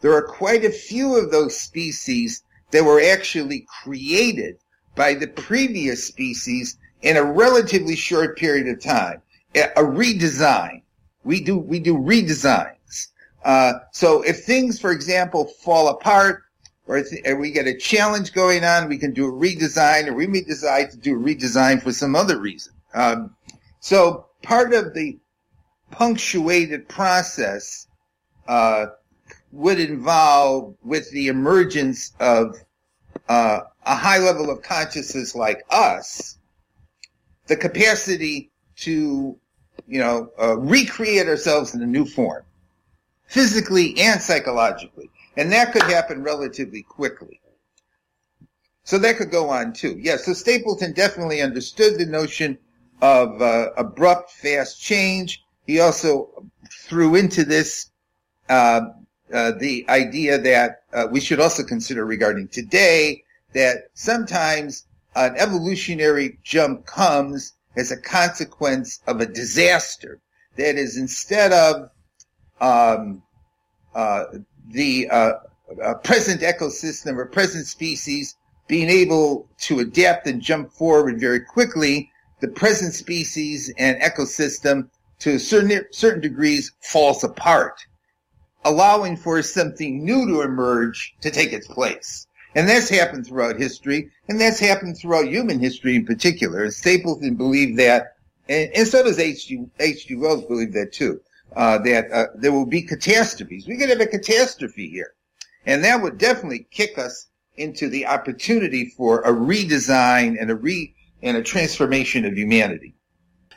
there 0.01 0.13
are 0.13 0.23
quite 0.23 0.65
a 0.65 0.71
few 0.71 1.17
of 1.17 1.31
those 1.31 1.59
species 1.59 2.43
that 2.71 2.85
were 2.85 3.01
actually 3.01 3.67
created 3.83 4.59
by 4.95 5.15
the 5.15 5.27
previous 5.27 6.05
species 6.05 6.77
in 7.03 7.17
a 7.17 7.25
relatively 7.25 7.97
short 7.97 8.37
period 8.37 8.69
of 8.69 8.83
time. 8.83 9.23
A 9.55 9.83
redesign. 9.83 10.83
We 11.23 11.41
do, 11.41 11.57
we 11.57 11.79
do 11.79 11.97
redesigns. 11.97 13.09
Uh, 13.45 13.75
so 13.93 14.23
if 14.23 14.45
things, 14.45 14.81
for 14.81 14.91
example, 14.91 15.47
fall 15.47 15.89
apart 15.89 16.43
or, 16.87 17.03
th- 17.03 17.25
we 17.39 17.51
get 17.51 17.67
a 17.67 17.77
challenge 17.77 18.33
going 18.33 18.65
on, 18.65 18.89
we 18.89 18.99
can 18.99 19.13
do 19.13 19.27
a 19.27 19.33
redesign 19.33 20.09
or 20.09 20.15
we 20.15 20.27
may 20.27 20.43
decide 20.43 20.91
to 20.91 20.97
do 20.97 21.15
a 21.15 21.23
redesign 21.23 21.83
for 21.83 21.93
some 21.93 22.17
other 22.17 22.39
reason. 22.39 22.73
Um, 22.95 23.35
so 23.85 24.25
part 24.43 24.73
of 24.73 24.95
the 24.95 25.19
punctuated 25.91 26.89
process 26.89 27.87
uh, 28.49 28.87
would 29.53 29.79
involve, 29.79 30.75
with 30.83 31.11
the 31.11 31.29
emergence 31.29 32.15
of 32.19 32.57
uh, 33.29 33.61
a 33.85 33.95
high 33.95 34.17
level 34.17 34.49
of 34.49 34.63
consciousness 34.63 35.35
like 35.35 35.65
us, 35.69 36.39
the 37.47 37.57
capacity 37.57 38.51
to, 38.77 39.37
you 39.87 39.99
know, 39.99 40.31
uh, 40.41 40.57
recreate 40.57 41.29
ourselves 41.29 41.75
in 41.75 41.83
a 41.83 41.87
new 41.87 42.07
form, 42.07 42.43
physically 43.27 44.01
and 44.01 44.19
psychologically, 44.19 45.11
and 45.37 45.53
that 45.53 45.75
could 45.75 45.83
happen 45.83 46.23
relatively 46.23 46.81
quickly. 46.81 47.39
So 48.85 48.99
that 49.01 49.19
could 49.19 49.31
go 49.31 49.51
on 49.51 49.75
too. 49.75 49.99
Yeah, 50.01 50.17
so 50.17 50.33
Stapledon 50.33 50.95
definitely 50.95 51.43
understood 51.43 51.99
the 51.99 52.07
notion 52.07 52.57
of 53.05 53.43
uh, 53.43 53.69
abrupt, 53.77 54.31
fast 54.31 54.81
change. 54.81 55.45
He 55.67 55.79
also 55.79 56.49
threw 56.73 57.15
into 57.17 57.45
this 57.45 57.91
uh, 58.49 58.81
uh, 59.33 59.53
the 59.59 59.85
idea 59.91 60.39
that 60.39 60.85
uh, 60.95 61.07
we 61.11 61.21
should 61.21 61.39
also 61.39 61.65
consider 61.65 62.07
regarding 62.07 62.49
today 62.49 63.23
that 63.53 63.89
sometimes 63.93 64.87
an 65.17 65.35
evolutionary 65.37 66.39
jump 66.43 66.87
comes 66.87 67.53
as 67.77 67.93
a 67.93 68.01
consequence 68.01 69.01
of 69.07 69.21
a 69.21 69.27
disaster. 69.27 70.21
That 70.57 70.77
is, 70.77 70.97
instead 70.97 71.53
of 71.53 71.91
um, 72.61 73.23
uh, 73.95 74.25
the 74.71 75.11
uh, 75.11 75.95
present 76.05 76.41
ecosystem 76.41 77.19
or 77.19 77.27
present 77.27 77.67
species 77.67 78.35
being 78.67 78.89
able 78.89 79.47
to 79.59 79.81
adapt 79.81 80.27
and 80.27 80.41
jump 80.41 80.73
forward 80.73 81.21
very 81.21 81.41
quickly, 81.41 82.11
the 82.45 82.51
present 82.51 82.93
species 82.93 83.73
and 83.79 83.99
ecosystem 84.03 84.91
to 85.19 85.39
certain, 85.39 85.83
certain 85.93 86.21
degrees 86.21 86.73
falls 86.83 87.25
apart, 87.25 87.87
allowing 88.67 89.17
for 89.17 89.41
something 89.41 90.05
new 90.05 90.27
to 90.27 90.43
emerge 90.43 91.15
to 91.23 91.31
take 91.31 91.55
its 91.55 91.67
place. 91.67 92.27
And 92.55 92.69
that's 92.69 92.91
happened 92.91 93.27
throughout 93.27 93.57
history, 93.57 94.11
and 94.29 94.39
that's 94.39 94.61
happened 94.61 94.99
throughout 94.99 95.27
human 95.29 95.59
history 95.59 95.97
in 95.97 96.05
particular. 96.05 96.65
And 96.65 96.73
Stapledon 96.73 97.39
believed 97.39 97.79
that, 97.79 98.17
and, 98.47 98.71
and 98.75 98.87
so 98.87 99.03
does 99.03 99.19
H.G. 99.19 99.65
H.G. 99.81 100.15
Wells 100.17 100.45
believe 100.45 100.75
that 100.75 100.93
too, 100.93 101.23
uh, 101.57 101.79
that 101.79 102.13
uh, 102.13 102.27
there 102.35 102.53
will 102.53 102.67
be 102.67 102.83
catastrophes. 102.83 103.67
We 103.67 103.79
could 103.79 103.89
have 103.89 104.03
a 104.03 104.07
catastrophe 104.07 104.91
here. 104.91 105.15
And 105.65 105.83
that 105.83 106.03
would 106.03 106.19
definitely 106.19 106.67
kick 106.71 106.99
us 106.99 107.29
into 107.57 107.89
the 107.89 108.05
opportunity 108.05 108.93
for 108.95 109.23
a 109.23 109.33
redesign 109.33 110.37
and 110.39 110.51
a 110.51 110.55
re 110.55 110.95
and 111.25 111.37
a 111.37 111.43
transformation 111.43 112.25
of 112.25 112.37
humanity. 112.37 112.95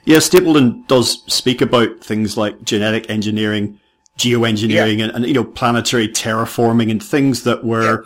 Yeah, 0.06 0.18
Stapledon 0.18 0.88
does 0.88 1.22
speak 1.28 1.62
about 1.62 2.00
things 2.00 2.38
like 2.38 2.64
genetic 2.64 3.10
engineering, 3.10 3.80
geoengineering, 4.18 5.00
yeah. 5.00 5.06
and, 5.06 5.16
and, 5.16 5.26
you 5.26 5.34
know 5.34 5.44
planetary 5.44 6.08
terraforming 6.08 6.90
and 6.90 7.04
things 7.04 7.44
that 7.44 7.64
were 7.64 8.06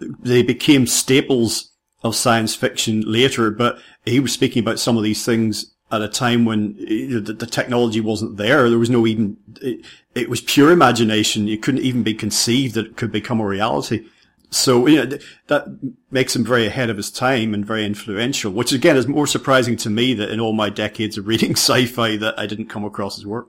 yeah. 0.00 0.08
they 0.20 0.42
became 0.42 0.86
staples 0.86 1.72
of 2.02 2.14
science 2.14 2.54
fiction 2.54 3.00
later. 3.00 3.50
But 3.50 3.78
he 4.04 4.20
was 4.20 4.32
speaking 4.32 4.60
about 4.60 4.78
some 4.78 4.98
of 4.98 5.02
these 5.02 5.24
things 5.24 5.74
at 5.90 6.02
a 6.02 6.08
time 6.08 6.44
when 6.44 6.74
the, 6.74 7.34
the 7.38 7.46
technology 7.46 8.00
wasn't 8.00 8.36
there. 8.36 8.68
There 8.68 8.78
was 8.78 8.90
no 8.90 9.06
even 9.06 9.38
it, 9.62 9.86
it 10.14 10.28
was 10.28 10.42
pure 10.42 10.70
imagination. 10.70 11.48
It 11.48 11.62
couldn't 11.62 11.82
even 11.82 12.02
be 12.02 12.14
conceived 12.14 12.74
that 12.74 12.86
it 12.86 12.96
could 12.96 13.10
become 13.10 13.40
a 13.40 13.46
reality. 13.46 14.06
So, 14.50 14.86
you 14.86 15.04
know, 15.04 15.18
that 15.48 15.66
makes 16.10 16.34
him 16.34 16.44
very 16.44 16.66
ahead 16.66 16.88
of 16.88 16.96
his 16.96 17.10
time 17.10 17.52
and 17.52 17.66
very 17.66 17.84
influential, 17.84 18.50
which 18.50 18.72
again 18.72 18.96
is 18.96 19.06
more 19.06 19.26
surprising 19.26 19.76
to 19.78 19.90
me 19.90 20.14
that 20.14 20.30
in 20.30 20.40
all 20.40 20.54
my 20.54 20.70
decades 20.70 21.18
of 21.18 21.26
reading 21.26 21.50
sci-fi 21.56 22.16
that 22.16 22.38
I 22.38 22.46
didn't 22.46 22.68
come 22.68 22.84
across 22.84 23.16
his 23.16 23.26
work. 23.26 23.48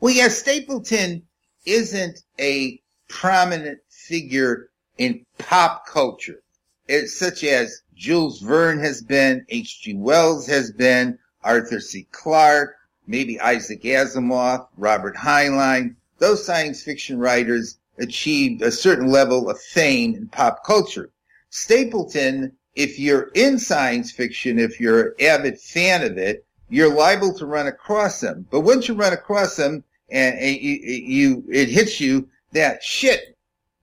Well, 0.00 0.14
yeah, 0.14 0.28
Stapledon 0.28 1.22
isn't 1.64 2.20
a 2.38 2.80
prominent 3.08 3.80
figure 3.88 4.70
in 4.98 5.24
pop 5.38 5.86
culture. 5.86 6.42
It's 6.86 7.18
such 7.18 7.42
as 7.42 7.82
Jules 7.94 8.40
Verne 8.40 8.78
has 8.78 9.02
been, 9.02 9.44
H.G. 9.48 9.94
Wells 9.94 10.46
has 10.46 10.70
been, 10.70 11.18
Arthur 11.42 11.80
C. 11.80 12.06
Clarke, 12.12 12.76
maybe 13.06 13.40
Isaac 13.40 13.82
Asimov, 13.82 14.68
Robert 14.76 15.16
Heinlein. 15.16 15.96
Those 16.18 16.44
science 16.44 16.82
fiction 16.82 17.18
writers 17.18 17.78
achieved 17.98 18.62
a 18.62 18.70
certain 18.70 19.10
level 19.10 19.50
of 19.50 19.60
fame 19.60 20.14
in 20.14 20.28
pop 20.28 20.64
culture. 20.64 21.10
Stapledon, 21.50 22.52
if 22.74 22.98
you're 22.98 23.30
in 23.34 23.58
science 23.58 24.12
fiction, 24.12 24.58
if 24.58 24.78
you're 24.78 25.08
an 25.08 25.14
avid 25.20 25.58
fan 25.58 26.02
of 26.02 26.18
it, 26.18 26.44
you're 26.68 26.92
liable 26.92 27.32
to 27.34 27.46
run 27.46 27.66
across 27.66 28.22
him. 28.22 28.46
But 28.50 28.60
once 28.60 28.88
you 28.88 28.94
run 28.94 29.12
across 29.12 29.58
him 29.58 29.84
and, 30.10 30.38
and 30.38 30.56
you, 30.56 30.78
you, 30.82 31.44
it 31.50 31.68
hits 31.68 32.00
you 32.00 32.28
that 32.52 32.82
shit, 32.82 33.36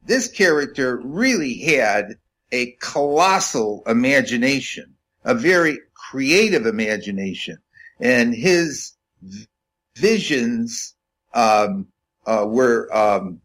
this 0.06 0.28
character 0.28 1.00
really 1.04 1.58
had 1.60 2.18
a 2.52 2.72
colossal 2.80 3.84
imagination, 3.88 4.94
a 5.24 5.34
very 5.34 5.80
creative 5.94 6.66
imagination. 6.66 7.58
And 8.00 8.36
his 8.36 8.94
visions, 9.96 10.94
um, 11.34 11.88
uh, 12.26 12.46
were, 12.48 12.96
um, 12.96 13.42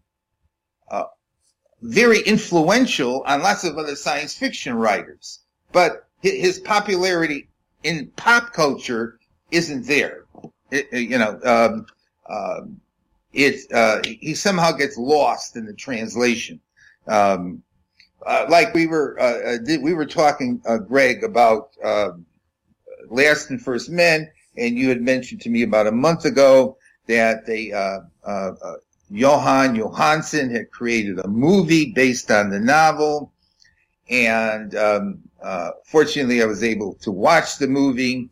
very 1.82 2.20
influential 2.20 3.22
on 3.26 3.42
lots 3.42 3.64
of 3.64 3.76
other 3.78 3.96
science 3.96 4.34
fiction 4.34 4.74
writers. 4.74 5.40
But 5.72 6.06
his 6.20 6.58
popularity 6.58 7.48
in 7.82 8.08
pop 8.16 8.52
culture 8.52 9.18
isn't 9.50 9.86
there. 9.86 10.24
It, 10.70 10.92
you 10.92 11.18
know, 11.18 11.38
um, 11.44 11.86
um, 12.28 12.80
it, 13.32 13.72
uh, 13.72 14.00
he 14.04 14.34
somehow 14.34 14.72
gets 14.72 14.96
lost 14.96 15.56
in 15.56 15.66
the 15.66 15.74
translation. 15.74 16.60
Um, 17.06 17.62
uh, 18.26 18.46
like 18.48 18.74
we 18.74 18.86
were, 18.86 19.16
uh, 19.20 19.54
uh 19.54 19.78
we 19.80 19.94
were 19.94 20.06
talking, 20.06 20.60
uh, 20.66 20.78
Greg, 20.78 21.22
about, 21.22 21.70
um, 21.84 22.26
Last 23.08 23.50
and 23.50 23.62
First 23.62 23.88
Men, 23.88 24.30
and 24.56 24.76
you 24.76 24.88
had 24.88 25.00
mentioned 25.00 25.40
to 25.42 25.50
me 25.50 25.62
about 25.62 25.86
a 25.86 25.92
month 25.92 26.24
ago 26.24 26.76
that 27.06 27.46
they, 27.46 27.72
uh, 29.10 29.74
Jóhannsson 29.74 30.50
had 30.50 30.70
created 30.70 31.18
a 31.18 31.28
movie 31.28 31.92
based 31.92 32.30
on 32.30 32.50
the 32.50 32.60
novel. 32.60 33.32
And 34.10 34.74
um, 34.74 35.18
uh, 35.42 35.70
fortunately, 35.84 36.42
I 36.42 36.46
was 36.46 36.62
able 36.62 36.94
to 37.02 37.10
watch 37.10 37.58
the 37.58 37.68
movie. 37.68 38.30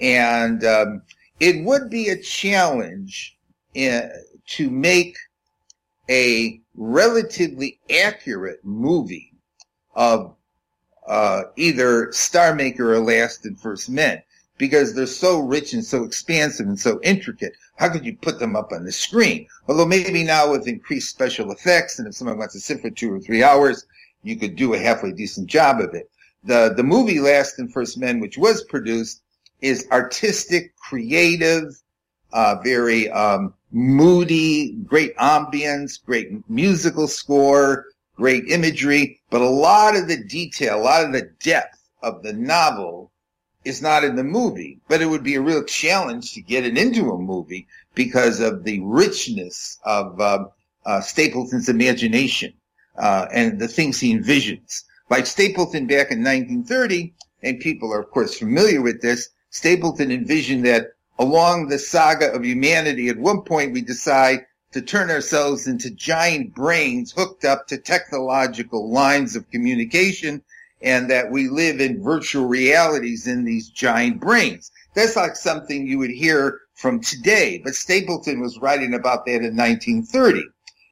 And 0.00 0.64
um, 0.64 1.02
it 1.40 1.64
would 1.64 1.90
be 1.90 2.08
a 2.08 2.20
challenge 2.20 3.36
in, 3.74 3.94
uh, 3.94 4.08
to 4.46 4.70
make 4.70 5.16
a 6.08 6.60
relatively 6.74 7.78
accurate 7.90 8.64
movie 8.64 9.34
of 9.94 10.34
uh, 11.06 11.44
either 11.56 12.12
Star 12.12 12.54
Maker 12.54 12.94
or 12.94 13.00
Last 13.00 13.44
and 13.44 13.58
First 13.60 13.90
Men 13.90 14.22
because 14.58 14.94
they're 14.94 15.06
so 15.06 15.40
rich 15.40 15.72
and 15.72 15.84
so 15.84 16.04
expansive 16.04 16.66
and 16.66 16.78
so 16.78 17.00
intricate. 17.02 17.54
How 17.76 17.88
could 17.88 18.04
you 18.04 18.16
put 18.16 18.38
them 18.38 18.56
up 18.56 18.72
on 18.72 18.84
the 18.84 18.92
screen? 18.92 19.46
Although 19.68 19.86
maybe 19.86 20.24
now 20.24 20.50
with 20.50 20.68
increased 20.68 21.10
special 21.10 21.52
effects, 21.52 21.98
and 21.98 22.08
if 22.08 22.14
someone 22.14 22.38
wants 22.38 22.54
to 22.54 22.60
sit 22.60 22.80
for 22.80 22.90
two 22.90 23.12
or 23.12 23.20
three 23.20 23.42
hours, 23.42 23.86
you 24.22 24.36
could 24.36 24.56
do 24.56 24.74
a 24.74 24.78
halfway 24.78 25.12
decent 25.12 25.46
job 25.46 25.80
of 25.80 25.94
it. 25.94 26.10
The, 26.44 26.74
the 26.76 26.82
movie 26.82 27.20
Last 27.20 27.58
and 27.58 27.72
First 27.72 27.98
Men, 27.98 28.20
which 28.20 28.36
was 28.36 28.64
produced, 28.64 29.22
is 29.60 29.86
artistic, 29.90 30.76
creative, 30.76 31.80
uh, 32.32 32.56
very, 32.62 33.10
um, 33.10 33.54
moody, 33.70 34.72
great 34.84 35.16
ambience, 35.16 36.02
great 36.04 36.30
musical 36.48 37.06
score, 37.06 37.86
great 38.16 38.48
imagery, 38.48 39.20
but 39.30 39.40
a 39.40 39.48
lot 39.48 39.96
of 39.96 40.08
the 40.08 40.16
detail, 40.16 40.76
a 40.76 40.82
lot 40.82 41.04
of 41.04 41.12
the 41.12 41.30
depth 41.40 41.88
of 42.02 42.22
the 42.22 42.32
novel 42.32 43.07
is 43.64 43.82
not 43.82 44.04
in 44.04 44.16
the 44.16 44.24
movie, 44.24 44.78
but 44.88 45.02
it 45.02 45.06
would 45.06 45.22
be 45.22 45.34
a 45.34 45.40
real 45.40 45.64
challenge 45.64 46.32
to 46.32 46.40
get 46.40 46.64
it 46.64 46.78
into 46.78 47.10
a 47.10 47.18
movie 47.18 47.66
because 47.94 48.40
of 48.40 48.64
the 48.64 48.80
richness 48.80 49.78
of 49.84 50.20
uh, 50.20 50.46
uh, 50.86 51.00
Stapledon's 51.00 51.68
imagination 51.68 52.52
uh, 52.96 53.26
and 53.32 53.58
the 53.58 53.68
things 53.68 54.00
he 54.00 54.16
envisions. 54.16 54.84
Like 55.10 55.24
Stapledon 55.24 55.88
back 55.88 56.10
in 56.10 56.22
1930, 56.22 57.14
and 57.42 57.60
people 57.60 57.92
are 57.92 58.00
of 58.00 58.10
course 58.10 58.38
familiar 58.38 58.80
with 58.80 59.02
this, 59.02 59.30
Stapledon 59.50 60.12
envisioned 60.12 60.64
that 60.66 60.92
along 61.18 61.68
the 61.68 61.78
saga 61.78 62.32
of 62.32 62.44
humanity, 62.44 63.08
at 63.08 63.18
one 63.18 63.42
point 63.42 63.72
we 63.72 63.80
decide 63.80 64.46
to 64.70 64.82
turn 64.82 65.10
ourselves 65.10 65.66
into 65.66 65.90
giant 65.90 66.54
brains 66.54 67.12
hooked 67.12 67.44
up 67.44 67.66
to 67.66 67.78
technological 67.78 68.90
lines 68.90 69.34
of 69.34 69.50
communication 69.50 70.42
and 70.80 71.10
that 71.10 71.30
we 71.30 71.48
live 71.48 71.80
in 71.80 72.02
virtual 72.02 72.46
realities 72.46 73.26
in 73.26 73.44
these 73.44 73.68
giant 73.68 74.20
brains. 74.20 74.70
That's 74.94 75.16
like 75.16 75.36
something 75.36 75.86
you 75.86 75.98
would 75.98 76.10
hear 76.10 76.60
from 76.74 77.00
today, 77.00 77.60
but 77.62 77.72
Stapledon 77.72 78.40
was 78.40 78.58
writing 78.60 78.94
about 78.94 79.26
that 79.26 79.42
in 79.42 79.56
1930 79.56 80.44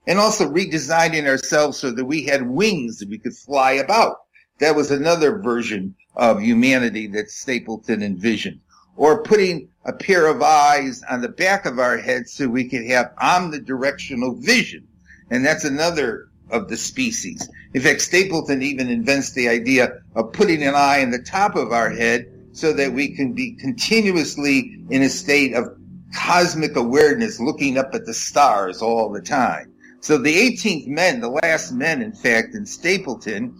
and 0.07 0.19
also 0.19 0.49
redesigning 0.49 1.27
ourselves 1.27 1.79
so 1.79 1.91
that 1.91 2.05
we 2.05 2.25
had 2.25 2.49
wings 2.49 2.99
that 2.99 3.09
we 3.09 3.19
could 3.19 3.35
fly 3.35 3.73
about. 3.73 4.19
That 4.59 4.77
was 4.77 4.91
another 4.91 5.39
version 5.39 5.95
of 6.15 6.41
humanity 6.41 7.07
that 7.09 7.27
Stapledon 7.27 8.03
envisioned. 8.03 8.61
Or 8.97 9.23
putting 9.23 9.69
a 9.85 9.93
pair 9.93 10.27
of 10.27 10.41
eyes 10.41 11.03
on 11.11 11.21
the 11.21 11.29
back 11.29 11.67
of 11.67 11.79
our 11.79 11.99
heads 11.99 12.33
so 12.33 12.49
we 12.49 12.69
could 12.69 12.87
have 12.87 13.15
omnidirectional 13.21 14.43
vision. 14.43 14.89
And 15.31 15.45
that's 15.45 15.65
another 15.65 16.29
of 16.51 16.69
the 16.69 16.77
species. 16.77 17.49
In 17.75 17.83
fact, 17.83 18.01
Stapledon 18.01 18.63
even 18.63 18.89
invents 18.89 19.33
the 19.33 19.49
idea 19.49 20.01
of 20.15 20.33
putting 20.33 20.63
an 20.63 20.75
eye 20.75 20.99
in 20.99 21.11
the 21.11 21.23
top 21.23 21.57
of 21.57 21.73
our 21.73 21.91
head 21.91 22.27
so 22.53 22.73
that 22.73 22.93
we 22.93 23.15
can 23.15 23.33
be 23.33 23.53
continuously 23.53 24.79
in 24.91 25.03
a 25.03 25.09
state 25.09 25.55
of 25.55 25.77
cosmic 26.15 26.77
awareness, 26.77 27.41
looking 27.41 27.77
up 27.77 27.95
at 27.95 28.07
the 28.07 28.15
stars 28.15 28.81
all 28.81 29.11
the 29.11 29.21
time. 29.21 29.73
So 30.01 30.19
the 30.19 30.35
18th 30.35 30.87
men, 30.87 31.21
the 31.21 31.29
last 31.43 31.73
men, 31.73 32.01
in 32.01 32.13
fact, 32.13 32.55
in 32.55 32.65
Stapledon, 32.65 33.55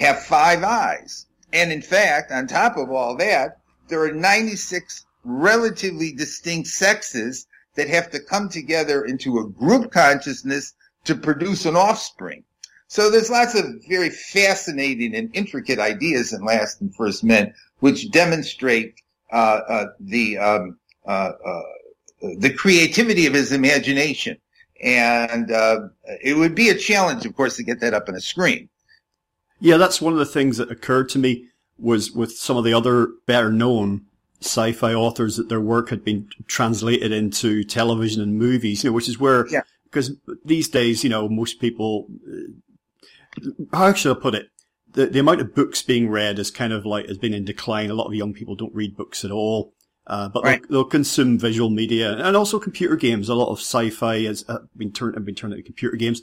have 0.00 0.22
five 0.22 0.62
eyes. 0.64 1.26
And 1.52 1.70
in 1.70 1.82
fact, 1.82 2.32
on 2.32 2.46
top 2.46 2.76
of 2.76 2.90
all 2.90 3.16
that, 3.16 3.58
there 3.88 4.02
are 4.02 4.12
96 4.12 5.06
relatively 5.24 6.12
distinct 6.12 6.68
sexes 6.68 7.46
that 7.76 7.88
have 7.88 8.10
to 8.10 8.20
come 8.20 8.48
together 8.48 9.04
into 9.04 9.38
a 9.38 9.48
group 9.48 9.90
consciousness 9.92 10.74
to 11.04 11.14
produce 11.14 11.66
an 11.66 11.76
offspring. 11.76 12.44
So 12.88 13.10
there's 13.10 13.30
lots 13.30 13.54
of 13.54 13.64
very 13.88 14.10
fascinating 14.10 15.14
and 15.14 15.30
intricate 15.34 15.78
ideas 15.78 16.32
in 16.32 16.44
Last 16.44 16.80
and 16.80 16.94
First 16.94 17.24
Men, 17.24 17.54
which 17.80 18.10
demonstrate 18.10 18.94
uh, 19.32 19.60
uh, 19.68 19.86
the 20.00 20.38
um, 20.38 20.78
uh, 21.06 21.32
uh 21.44 21.62
the 22.38 22.52
creativity 22.52 23.26
of 23.26 23.34
his 23.34 23.52
imagination. 23.52 24.38
And 24.82 25.50
uh, 25.50 25.88
it 26.22 26.36
would 26.36 26.54
be 26.54 26.68
a 26.68 26.74
challenge, 26.74 27.26
of 27.26 27.34
course, 27.34 27.56
to 27.56 27.62
get 27.62 27.80
that 27.80 27.94
up 27.94 28.08
on 28.08 28.14
a 28.14 28.20
screen. 28.20 28.68
Yeah, 29.60 29.76
that's 29.76 30.00
one 30.00 30.12
of 30.12 30.18
the 30.18 30.26
things 30.26 30.56
that 30.58 30.70
occurred 30.70 31.08
to 31.10 31.18
me 31.18 31.46
was 31.78 32.12
with 32.12 32.32
some 32.36 32.56
of 32.56 32.64
the 32.64 32.74
other 32.74 33.08
better 33.26 33.50
known 33.50 34.06
sci-fi 34.40 34.92
authors 34.94 35.36
that 35.36 35.48
their 35.48 35.60
work 35.60 35.88
had 35.88 36.04
been 36.04 36.28
translated 36.46 37.12
into 37.12 37.64
television 37.64 38.22
and 38.22 38.38
movies, 38.38 38.84
you 38.84 38.90
know, 38.90 38.94
which 38.94 39.08
is 39.08 39.18
where 39.18 39.48
yeah 39.48 39.62
because 39.94 40.12
these 40.44 40.68
days, 40.68 41.04
you 41.04 41.10
know, 41.10 41.28
most 41.28 41.60
people, 41.60 42.08
uh, 42.28 43.46
how 43.72 43.94
should 43.94 44.16
I 44.16 44.20
put 44.20 44.34
it? 44.34 44.48
The, 44.90 45.06
the 45.06 45.20
amount 45.20 45.40
of 45.40 45.54
books 45.54 45.82
being 45.82 46.10
read 46.10 46.40
is 46.40 46.50
kind 46.50 46.72
of 46.72 46.84
like, 46.84 47.06
has 47.06 47.18
been 47.18 47.32
in 47.32 47.44
decline. 47.44 47.90
A 47.90 47.94
lot 47.94 48.08
of 48.08 48.14
young 48.14 48.32
people 48.32 48.56
don't 48.56 48.74
read 48.74 48.96
books 48.96 49.24
at 49.24 49.30
all. 49.30 49.72
Uh, 50.06 50.28
but 50.28 50.42
right. 50.44 50.62
they'll, 50.62 50.82
they'll, 50.82 50.90
consume 50.90 51.38
visual 51.38 51.70
media 51.70 52.12
and 52.18 52.36
also 52.36 52.58
computer 52.58 52.94
games. 52.94 53.28
A 53.28 53.34
lot 53.34 53.50
of 53.50 53.58
sci-fi 53.58 54.24
has 54.24 54.44
uh, 54.48 54.58
been 54.76 54.92
turned, 54.92 55.14
have 55.14 55.24
been 55.24 55.34
turned 55.34 55.54
into 55.54 55.64
computer 55.64 55.96
games. 55.96 56.20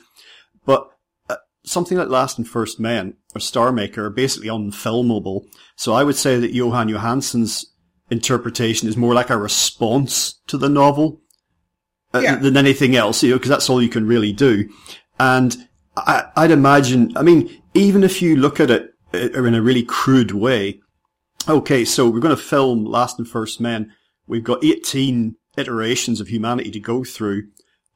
But 0.65 0.87
uh, 1.29 1.37
something 1.63 1.97
like 1.97 2.09
Last 2.09 2.37
and 2.37 2.47
First 2.47 2.79
Men 2.79 3.15
or 3.33 3.39
Star 3.39 3.71
Maker 3.71 4.05
are 4.05 4.11
basically 4.11 4.49
unfilmable. 4.49 5.45
So 5.77 5.93
I 5.93 6.03
would 6.03 6.15
say 6.15 6.39
that 6.39 6.53
Jóhann 6.53 6.93
Jóhannsson's 6.93 7.73
interpretation 8.11 8.87
is 8.87 8.97
more 8.97 9.15
like 9.15 9.31
a 9.31 9.37
response 9.37 10.39
to 10.47 10.59
the 10.59 10.69
novel 10.69 11.21
yeah. 12.13 12.35
than 12.35 12.57
anything 12.57 12.95
else, 12.95 13.23
you 13.23 13.31
know, 13.31 13.37
because 13.37 13.49
that's 13.49 13.69
all 13.69 13.81
you 13.81 13.89
can 13.89 14.07
really 14.07 14.33
do. 14.33 14.69
And 15.19 15.55
I, 15.95 16.29
would 16.37 16.51
imagine, 16.51 17.15
I 17.15 17.21
mean, 17.21 17.61
even 17.73 18.03
if 18.03 18.21
you 18.21 18.35
look 18.35 18.59
at 18.59 18.71
it 18.71 18.93
uh, 19.13 19.43
in 19.43 19.55
a 19.55 19.61
really 19.61 19.83
crude 19.83 20.31
way, 20.31 20.81
okay, 21.47 21.85
so 21.85 22.09
we're 22.09 22.19
going 22.19 22.35
to 22.35 22.41
film 22.41 22.85
Last 22.85 23.19
and 23.19 23.27
First 23.27 23.61
Men. 23.61 23.93
We've 24.27 24.43
got 24.43 24.63
18 24.63 25.35
iterations 25.57 26.21
of 26.21 26.27
humanity 26.27 26.71
to 26.71 26.79
go 26.79 27.03
through. 27.03 27.49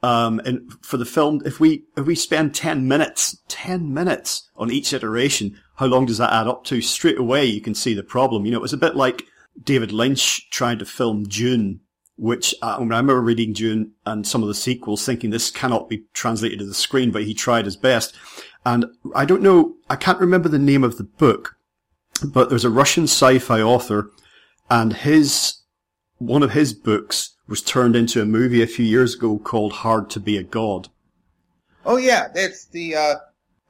Um, 0.04 0.39
and 0.45 0.71
for 0.84 0.97
the 0.97 1.06
film, 1.06 1.41
if 1.45 1.60
we, 1.60 1.86
if 1.97 2.06
we 2.06 2.15
spend 2.15 2.54
10 2.54 2.88
minutes, 2.88 3.41
10 3.47 3.93
minutes 3.93 4.49
on 4.56 4.71
each 4.71 4.93
iteration, 4.93 5.60
how 5.78 5.88
long 5.88 6.06
does 6.06 6.19
that 6.19 6.34
add 6.34 6.47
up 6.47 6.63
to? 6.65 6.82
Straight 6.82 7.17
away, 7.17 7.45
you 7.45 7.62
can 7.62 7.73
see 7.73 7.93
the 7.93 8.04
problem. 8.04 8.45
You 8.45 8.51
know, 8.51 8.60
it 8.60 8.62
was 8.62 8.73
a 8.73 8.78
bit 8.78 8.95
like 8.95 9.23
David 9.62 9.91
Lynch 9.91 10.49
trying 10.51 10.80
to 10.80 10.86
film 10.86 11.23
Dune, 11.23 11.80
which 12.17 12.56
uh, 12.62 12.75
I, 12.78 12.80
mean, 12.80 12.93
I 12.93 12.97
remember 12.97 13.21
reading 13.21 13.54
Dune 13.54 13.91
and 14.06 14.25
some 14.25 14.41
of 14.41 14.47
the 14.47 14.54
sequels 14.54 15.06
thinking 15.06 15.30
this 15.30 15.51
cannot 15.51 15.89
be 15.89 16.06
translated 16.13 16.60
to 16.60 16.65
the 16.65 16.73
screen, 16.73 17.12
but 17.12 17.23
he 17.23 17.34
tried 17.34 17.65
his 17.65 17.78
best. 17.78 18.15
And 18.65 18.86
I 19.13 19.25
don't 19.25 19.41
know, 19.41 19.75
I 19.89 19.95
can't 19.95 20.19
remember 20.19 20.49
the 20.49 20.60
name 20.60 20.84
of 20.84 20.97
the 20.97 21.04
book, 21.04 21.58
but 22.23 22.49
there's 22.49 22.65
a 22.65 22.69
Russian 22.69 23.04
sci-fi 23.04 23.62
author 23.62 24.12
and 24.69 24.93
his, 24.93 25.62
one 26.17 26.43
of 26.43 26.51
his 26.51 26.73
books 26.73 27.36
was 27.47 27.62
turned 27.62 27.95
into 27.95 28.21
a 28.21 28.25
movie 28.25 28.63
a 28.63 28.67
few 28.67 28.86
years 28.86 29.15
ago 29.15 29.38
called 29.38 29.73
Hard 29.73 30.10
to 30.12 30.19
Be 30.19 30.38
a 30.38 30.43
God. 30.43 30.89
Oh 31.86 31.97
yeah, 31.97 32.30
that's 32.34 32.65
the, 32.65 32.95
uh, 32.95 33.15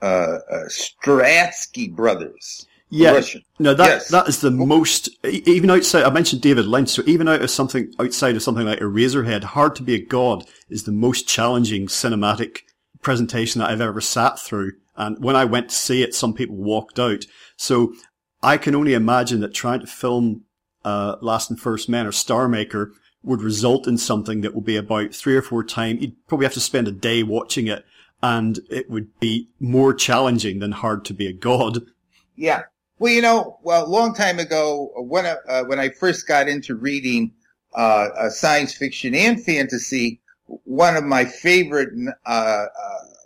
uh, 0.02 0.40
uh 0.50 0.66
Strugatsky 0.70 1.94
brothers. 1.94 2.68
Yeah, 2.90 3.12
Russian. 3.12 3.42
no, 3.60 3.74
that 3.74 3.88
yes. 3.88 4.10
that 4.10 4.28
is 4.28 4.42
the 4.42 4.52
most 4.52 5.10
even 5.24 5.70
outside. 5.70 6.04
I 6.04 6.12
mentioned 6.12 6.42
David 6.42 6.66
Lynch, 6.66 6.90
so 6.90 7.04
even 7.06 7.28
out 7.28 7.42
of 7.42 7.50
something 7.50 7.92
outside 8.00 8.36
of 8.36 8.44
something 8.44 8.66
like 8.66 8.80
Eraserhead, 8.80 9.44
Hard 9.44 9.76
to 9.78 9.84
Be 9.84 9.96
a 9.96 10.06
God 10.06 10.46
is 10.70 10.84
the 10.84 10.92
most 10.92 11.28
challenging 11.28 11.88
cinematic 11.88 12.60
presentation 13.02 13.60
that 13.60 13.70
I've 13.70 13.82
ever 13.82 14.02
sat 14.02 14.40
through. 14.40 14.74
And 14.96 15.22
when 15.24 15.36
I 15.36 15.46
went 15.46 15.70
to 15.70 15.76
see 15.76 16.04
it, 16.04 16.16
some 16.16 16.34
people 16.34 16.56
walked 16.56 17.00
out. 17.00 17.26
So 17.58 17.94
I 18.42 18.58
can 18.58 18.76
only 18.76 18.94
imagine 18.94 19.42
that 19.42 19.54
trying 19.54 19.82
to 19.82 19.88
film 19.88 20.46
uh, 20.84 21.16
Last 21.22 21.50
and 21.50 21.60
First 21.60 21.90
Men 21.90 22.06
or 22.06 22.12
Star 22.12 22.48
Maker 22.48 22.92
would 23.24 23.42
result 23.42 23.88
in 23.88 23.98
something 23.98 24.42
that 24.42 24.54
will 24.54 24.62
be 24.62 24.78
about 24.78 25.14
three 25.14 25.36
or 25.36 25.42
four 25.42 25.64
times. 25.64 26.02
You'd 26.02 26.28
probably 26.28 26.46
have 26.46 26.54
to 26.54 26.60
spend 26.60 26.88
a 26.88 26.92
day 26.92 27.24
watching 27.24 27.68
it, 27.68 27.84
and 28.22 28.60
it 28.70 28.90
would 28.90 29.20
be 29.20 29.50
more 29.60 29.94
challenging 29.94 30.60
than 30.60 30.74
Hard 30.74 31.04
to 31.06 31.14
Be 31.14 31.28
a 31.28 31.34
God. 31.34 31.82
Yeah, 32.36 32.64
well, 33.00 33.12
you 33.12 33.22
know, 33.22 33.60
well, 33.62 33.86
a 33.86 33.88
long 33.88 34.14
time 34.14 34.40
ago, 34.40 34.92
when 34.96 35.26
I, 35.26 35.36
uh, 35.50 35.64
when 35.66 35.80
I 35.80 35.90
first 35.90 36.28
got 36.28 36.48
into 36.48 36.76
reading 36.76 37.34
uh, 37.76 38.08
uh, 38.18 38.30
science 38.30 38.74
fiction 38.74 39.14
and 39.14 39.44
fantasy, 39.44 40.22
one 40.64 40.96
of 40.96 41.04
my 41.04 41.26
favorite 41.26 41.90
uh, 42.26 42.30
uh, 42.30 42.66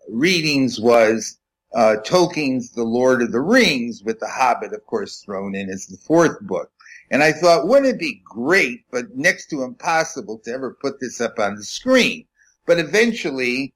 readings 0.10 0.80
was 0.80 1.38
uh, 1.76 1.98
Tolkien's 2.04 2.72
The 2.72 2.84
Lord 2.84 3.22
of 3.22 3.32
the 3.32 3.42
Rings, 3.42 4.04
with 4.04 4.20
The 4.20 4.28
Hobbit, 4.28 4.74
of 4.74 4.86
course, 4.88 5.22
thrown 5.22 5.54
in 5.54 5.70
as 5.70 5.86
the 5.86 5.98
fourth 5.98 6.42
book. 6.42 6.72
And 7.12 7.22
I 7.22 7.32
thought, 7.32 7.68
wouldn't 7.68 7.94
it 7.94 8.00
be 8.00 8.22
great, 8.24 8.86
but 8.92 9.16
next 9.16 9.48
to 9.48 9.64
impossible 9.64 10.40
to 10.40 10.52
ever 10.52 10.78
put 10.82 11.00
this 11.00 11.22
up 11.22 11.38
on 11.38 11.56
the 11.56 11.64
screen? 11.64 12.26
But 12.66 12.80
eventually, 12.80 13.74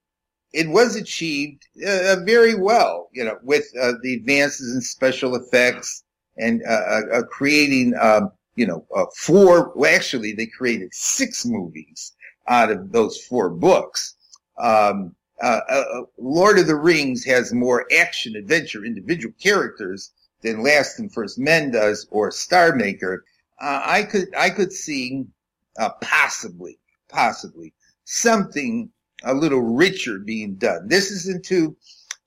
it 0.54 0.70
was 0.70 0.96
achieved 0.96 1.68
uh, 1.86 2.18
very 2.24 2.54
well, 2.56 3.10
you 3.12 3.26
know, 3.26 3.38
with 3.44 3.66
uh, 3.82 3.94
the 4.04 4.13
advances 4.13 4.74
in 4.74 4.82
special 4.82 5.36
effects 5.36 6.04
and 6.38 6.62
uh, 6.68 6.72
uh, 6.72 7.02
uh 7.13 7.24
creating, 7.24 7.94
um, 8.00 8.32
you 8.56 8.68
know, 8.68 8.86
uh, 8.96 9.06
four. 9.16 9.74
Well, 9.76 9.94
actually, 9.94 10.34
they 10.34 10.46
created 10.46 10.94
six 10.94 11.46
movies 11.46 12.13
out 12.48 12.72
of 12.72 12.92
those 12.92 13.18
four 13.18 13.50
books. 13.50 14.16
Um, 14.60 15.16
Lord 16.20 16.60
of 16.60 16.68
the 16.68 16.76
Rings 16.76 17.26
has 17.26 17.52
more 17.52 17.86
action, 17.98 18.36
adventure, 18.36 18.86
individual 18.86 19.34
characters 19.42 20.12
than 20.42 20.63
Last 20.63 21.00
and 21.00 21.12
First 21.12 21.39
Men 21.39 21.72
does, 21.72 22.08
or 22.12 22.32
Star 22.32 22.76
Maker. 22.76 23.26
I 23.60 24.04
could, 24.04 24.28
I 24.38 24.50
could 24.52 24.72
see 24.72 25.26
possibly, 26.02 26.78
possibly 27.10 27.74
something 28.06 28.89
a 29.23 29.33
little 29.33 29.62
richer 29.62 30.19
being 30.19 30.55
done. 30.55 30.88
This 30.88 31.12
isn't 31.12 31.45
to 31.45 31.75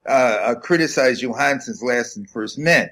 uh, 0.06 0.54
criticize 0.61 1.20
Jóhannsson's 1.20 1.82
Last 1.82 2.16
and 2.16 2.28
First 2.30 2.59
Men, 2.59 2.90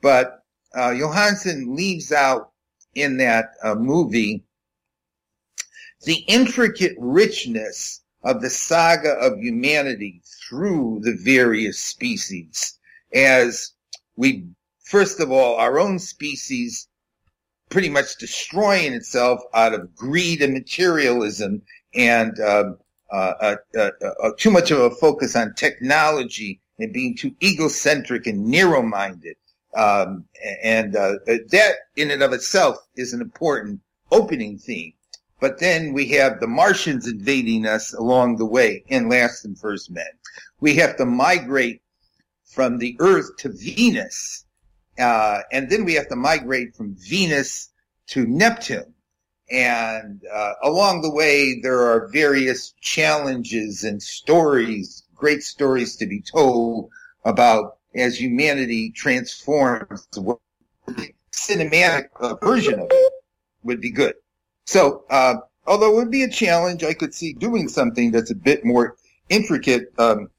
but 0.00 0.44
uh, 0.74 0.90
Jóhannsson 0.90 1.76
leaves 1.76 2.10
out 2.12 2.50
in 2.94 3.18
that 3.18 3.52
uh, 3.62 3.74
movie 3.74 4.44
the 6.04 6.24
intricate 6.28 6.96
richness 6.98 8.02
of 8.22 8.40
the 8.40 8.50
saga 8.50 9.10
of 9.10 9.38
humanity 9.38 10.22
through 10.48 11.00
the 11.02 11.16
various 11.22 11.78
species 11.78 12.78
as 13.14 13.72
we, 14.16 14.46
first 14.82 15.20
of 15.20 15.30
all, 15.30 15.56
our 15.56 15.78
own 15.78 15.98
species 15.98 16.88
pretty 17.70 17.88
much 17.88 18.16
destroying 18.18 18.92
itself 18.92 19.40
out 19.54 19.74
of 19.74 19.94
greed 19.94 20.42
and 20.42 20.52
materialism 20.52 21.62
and 21.94 22.38
uh, 22.40 22.72
uh, 23.14 23.56
uh, 23.78 23.90
uh, 24.22 24.30
too 24.38 24.50
much 24.50 24.70
of 24.70 24.80
a 24.80 24.90
focus 24.90 25.36
on 25.36 25.54
technology 25.54 26.60
and 26.78 26.92
being 26.92 27.16
too 27.16 27.34
egocentric 27.42 28.26
and 28.26 28.46
narrow-minded. 28.46 29.36
Um, 29.76 30.24
and 30.62 30.92
that 30.92 31.74
in 31.96 32.10
and 32.10 32.22
of 32.22 32.32
itself 32.32 32.76
is 32.96 33.12
an 33.12 33.20
important 33.20 33.80
opening 34.10 34.58
theme. 34.58 34.92
But 35.40 35.58
then 35.58 35.92
we 35.92 36.08
have 36.10 36.40
the 36.40 36.46
Martians 36.46 37.06
invading 37.06 37.66
us 37.66 37.92
along 37.92 38.36
the 38.36 38.46
way 38.46 38.84
in 38.88 39.08
Last 39.08 39.44
and 39.44 39.58
First 39.58 39.90
Men. 39.90 40.06
We 40.60 40.76
have 40.76 40.96
to 40.96 41.04
migrate 41.04 41.82
from 42.44 42.78
the 42.78 42.96
Earth 43.00 43.36
to 43.38 43.50
Venus. 43.50 44.46
Uh, 44.98 45.40
and 45.52 45.68
then 45.68 45.84
we 45.84 45.94
have 45.94 46.08
to 46.08 46.16
migrate 46.16 46.76
from 46.76 46.94
Venus 46.96 47.70
to 48.08 48.26
Neptune. 48.26 48.93
And 49.50 50.22
uh, 50.32 50.54
along 50.62 51.02
the 51.02 51.10
way, 51.10 51.60
there 51.60 51.80
are 51.80 52.08
various 52.08 52.72
challenges 52.80 53.84
and 53.84 54.02
stories, 54.02 55.04
great 55.14 55.42
stories 55.42 55.96
to 55.96 56.06
be 56.06 56.20
told 56.20 56.90
about 57.24 57.78
as 57.94 58.20
humanity 58.20 58.90
transforms. 58.90 60.08
the 60.12 60.38
Cinematic 61.32 62.08
uh, 62.20 62.36
version 62.36 62.80
of 62.80 62.86
it 62.90 63.12
would 63.64 63.80
be 63.80 63.90
good. 63.90 64.14
So, 64.66 65.04
uh, 65.10 65.36
although 65.66 65.92
it 65.92 65.96
would 65.96 66.10
be 66.10 66.22
a 66.22 66.30
challenge, 66.30 66.84
I 66.84 66.94
could 66.94 67.12
see 67.12 67.32
doing 67.34 67.68
something 67.68 68.12
that's 68.12 68.30
a 68.30 68.36
bit 68.36 68.64
more 68.64 68.96
intricate. 69.28 69.92
Um, 69.98 70.30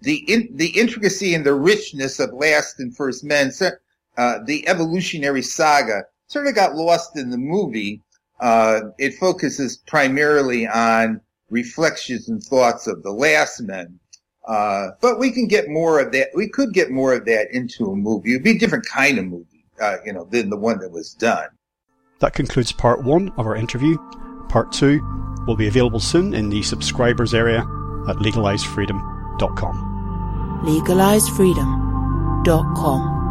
the 0.00 0.16
in, 0.30 0.48
the 0.52 0.78
intricacy 0.78 1.34
and 1.34 1.46
the 1.46 1.54
richness 1.54 2.18
of 2.18 2.32
Last 2.32 2.80
and 2.80 2.94
First 2.94 3.24
Men, 3.24 3.52
uh, 4.16 4.38
the 4.44 4.68
evolutionary 4.68 5.42
saga, 5.42 6.04
sort 6.26 6.48
of 6.48 6.54
got 6.54 6.74
lost 6.74 7.16
in 7.16 7.30
the 7.30 7.38
movie 7.38 8.02
uh, 8.42 8.80
it 8.98 9.14
focuses 9.14 9.78
primarily 9.86 10.66
on 10.66 11.22
reflections 11.48 12.28
and 12.28 12.42
thoughts 12.42 12.88
of 12.88 13.02
the 13.04 13.12
last 13.12 13.62
men. 13.62 13.98
Uh, 14.48 14.88
but 15.00 15.20
we 15.20 15.30
can 15.30 15.46
get 15.46 15.68
more 15.68 16.00
of 16.00 16.10
that. 16.12 16.30
We 16.34 16.48
could 16.48 16.74
get 16.74 16.90
more 16.90 17.14
of 17.14 17.24
that 17.26 17.46
into 17.52 17.86
a 17.86 17.94
movie. 17.94 18.32
It'd 18.32 18.42
be 18.42 18.56
a 18.56 18.58
different 18.58 18.84
kind 18.84 19.18
of 19.18 19.26
movie, 19.26 19.64
uh, 19.80 19.98
you 20.04 20.12
know, 20.12 20.24
than 20.24 20.50
the 20.50 20.56
one 20.56 20.80
that 20.80 20.90
was 20.90 21.14
done. 21.14 21.46
That 22.18 22.34
concludes 22.34 22.72
part 22.72 23.04
one 23.04 23.28
of 23.36 23.46
our 23.46 23.54
interview. 23.54 23.96
Part 24.48 24.72
two 24.72 25.00
will 25.46 25.54
be 25.56 25.68
available 25.68 26.00
soon 26.00 26.34
in 26.34 26.50
the 26.50 26.62
subscribers 26.62 27.34
area 27.34 27.60
at 28.08 28.16
legalizefreedom.com. 28.16 30.62
Legalizefreedom.com. 30.64 33.21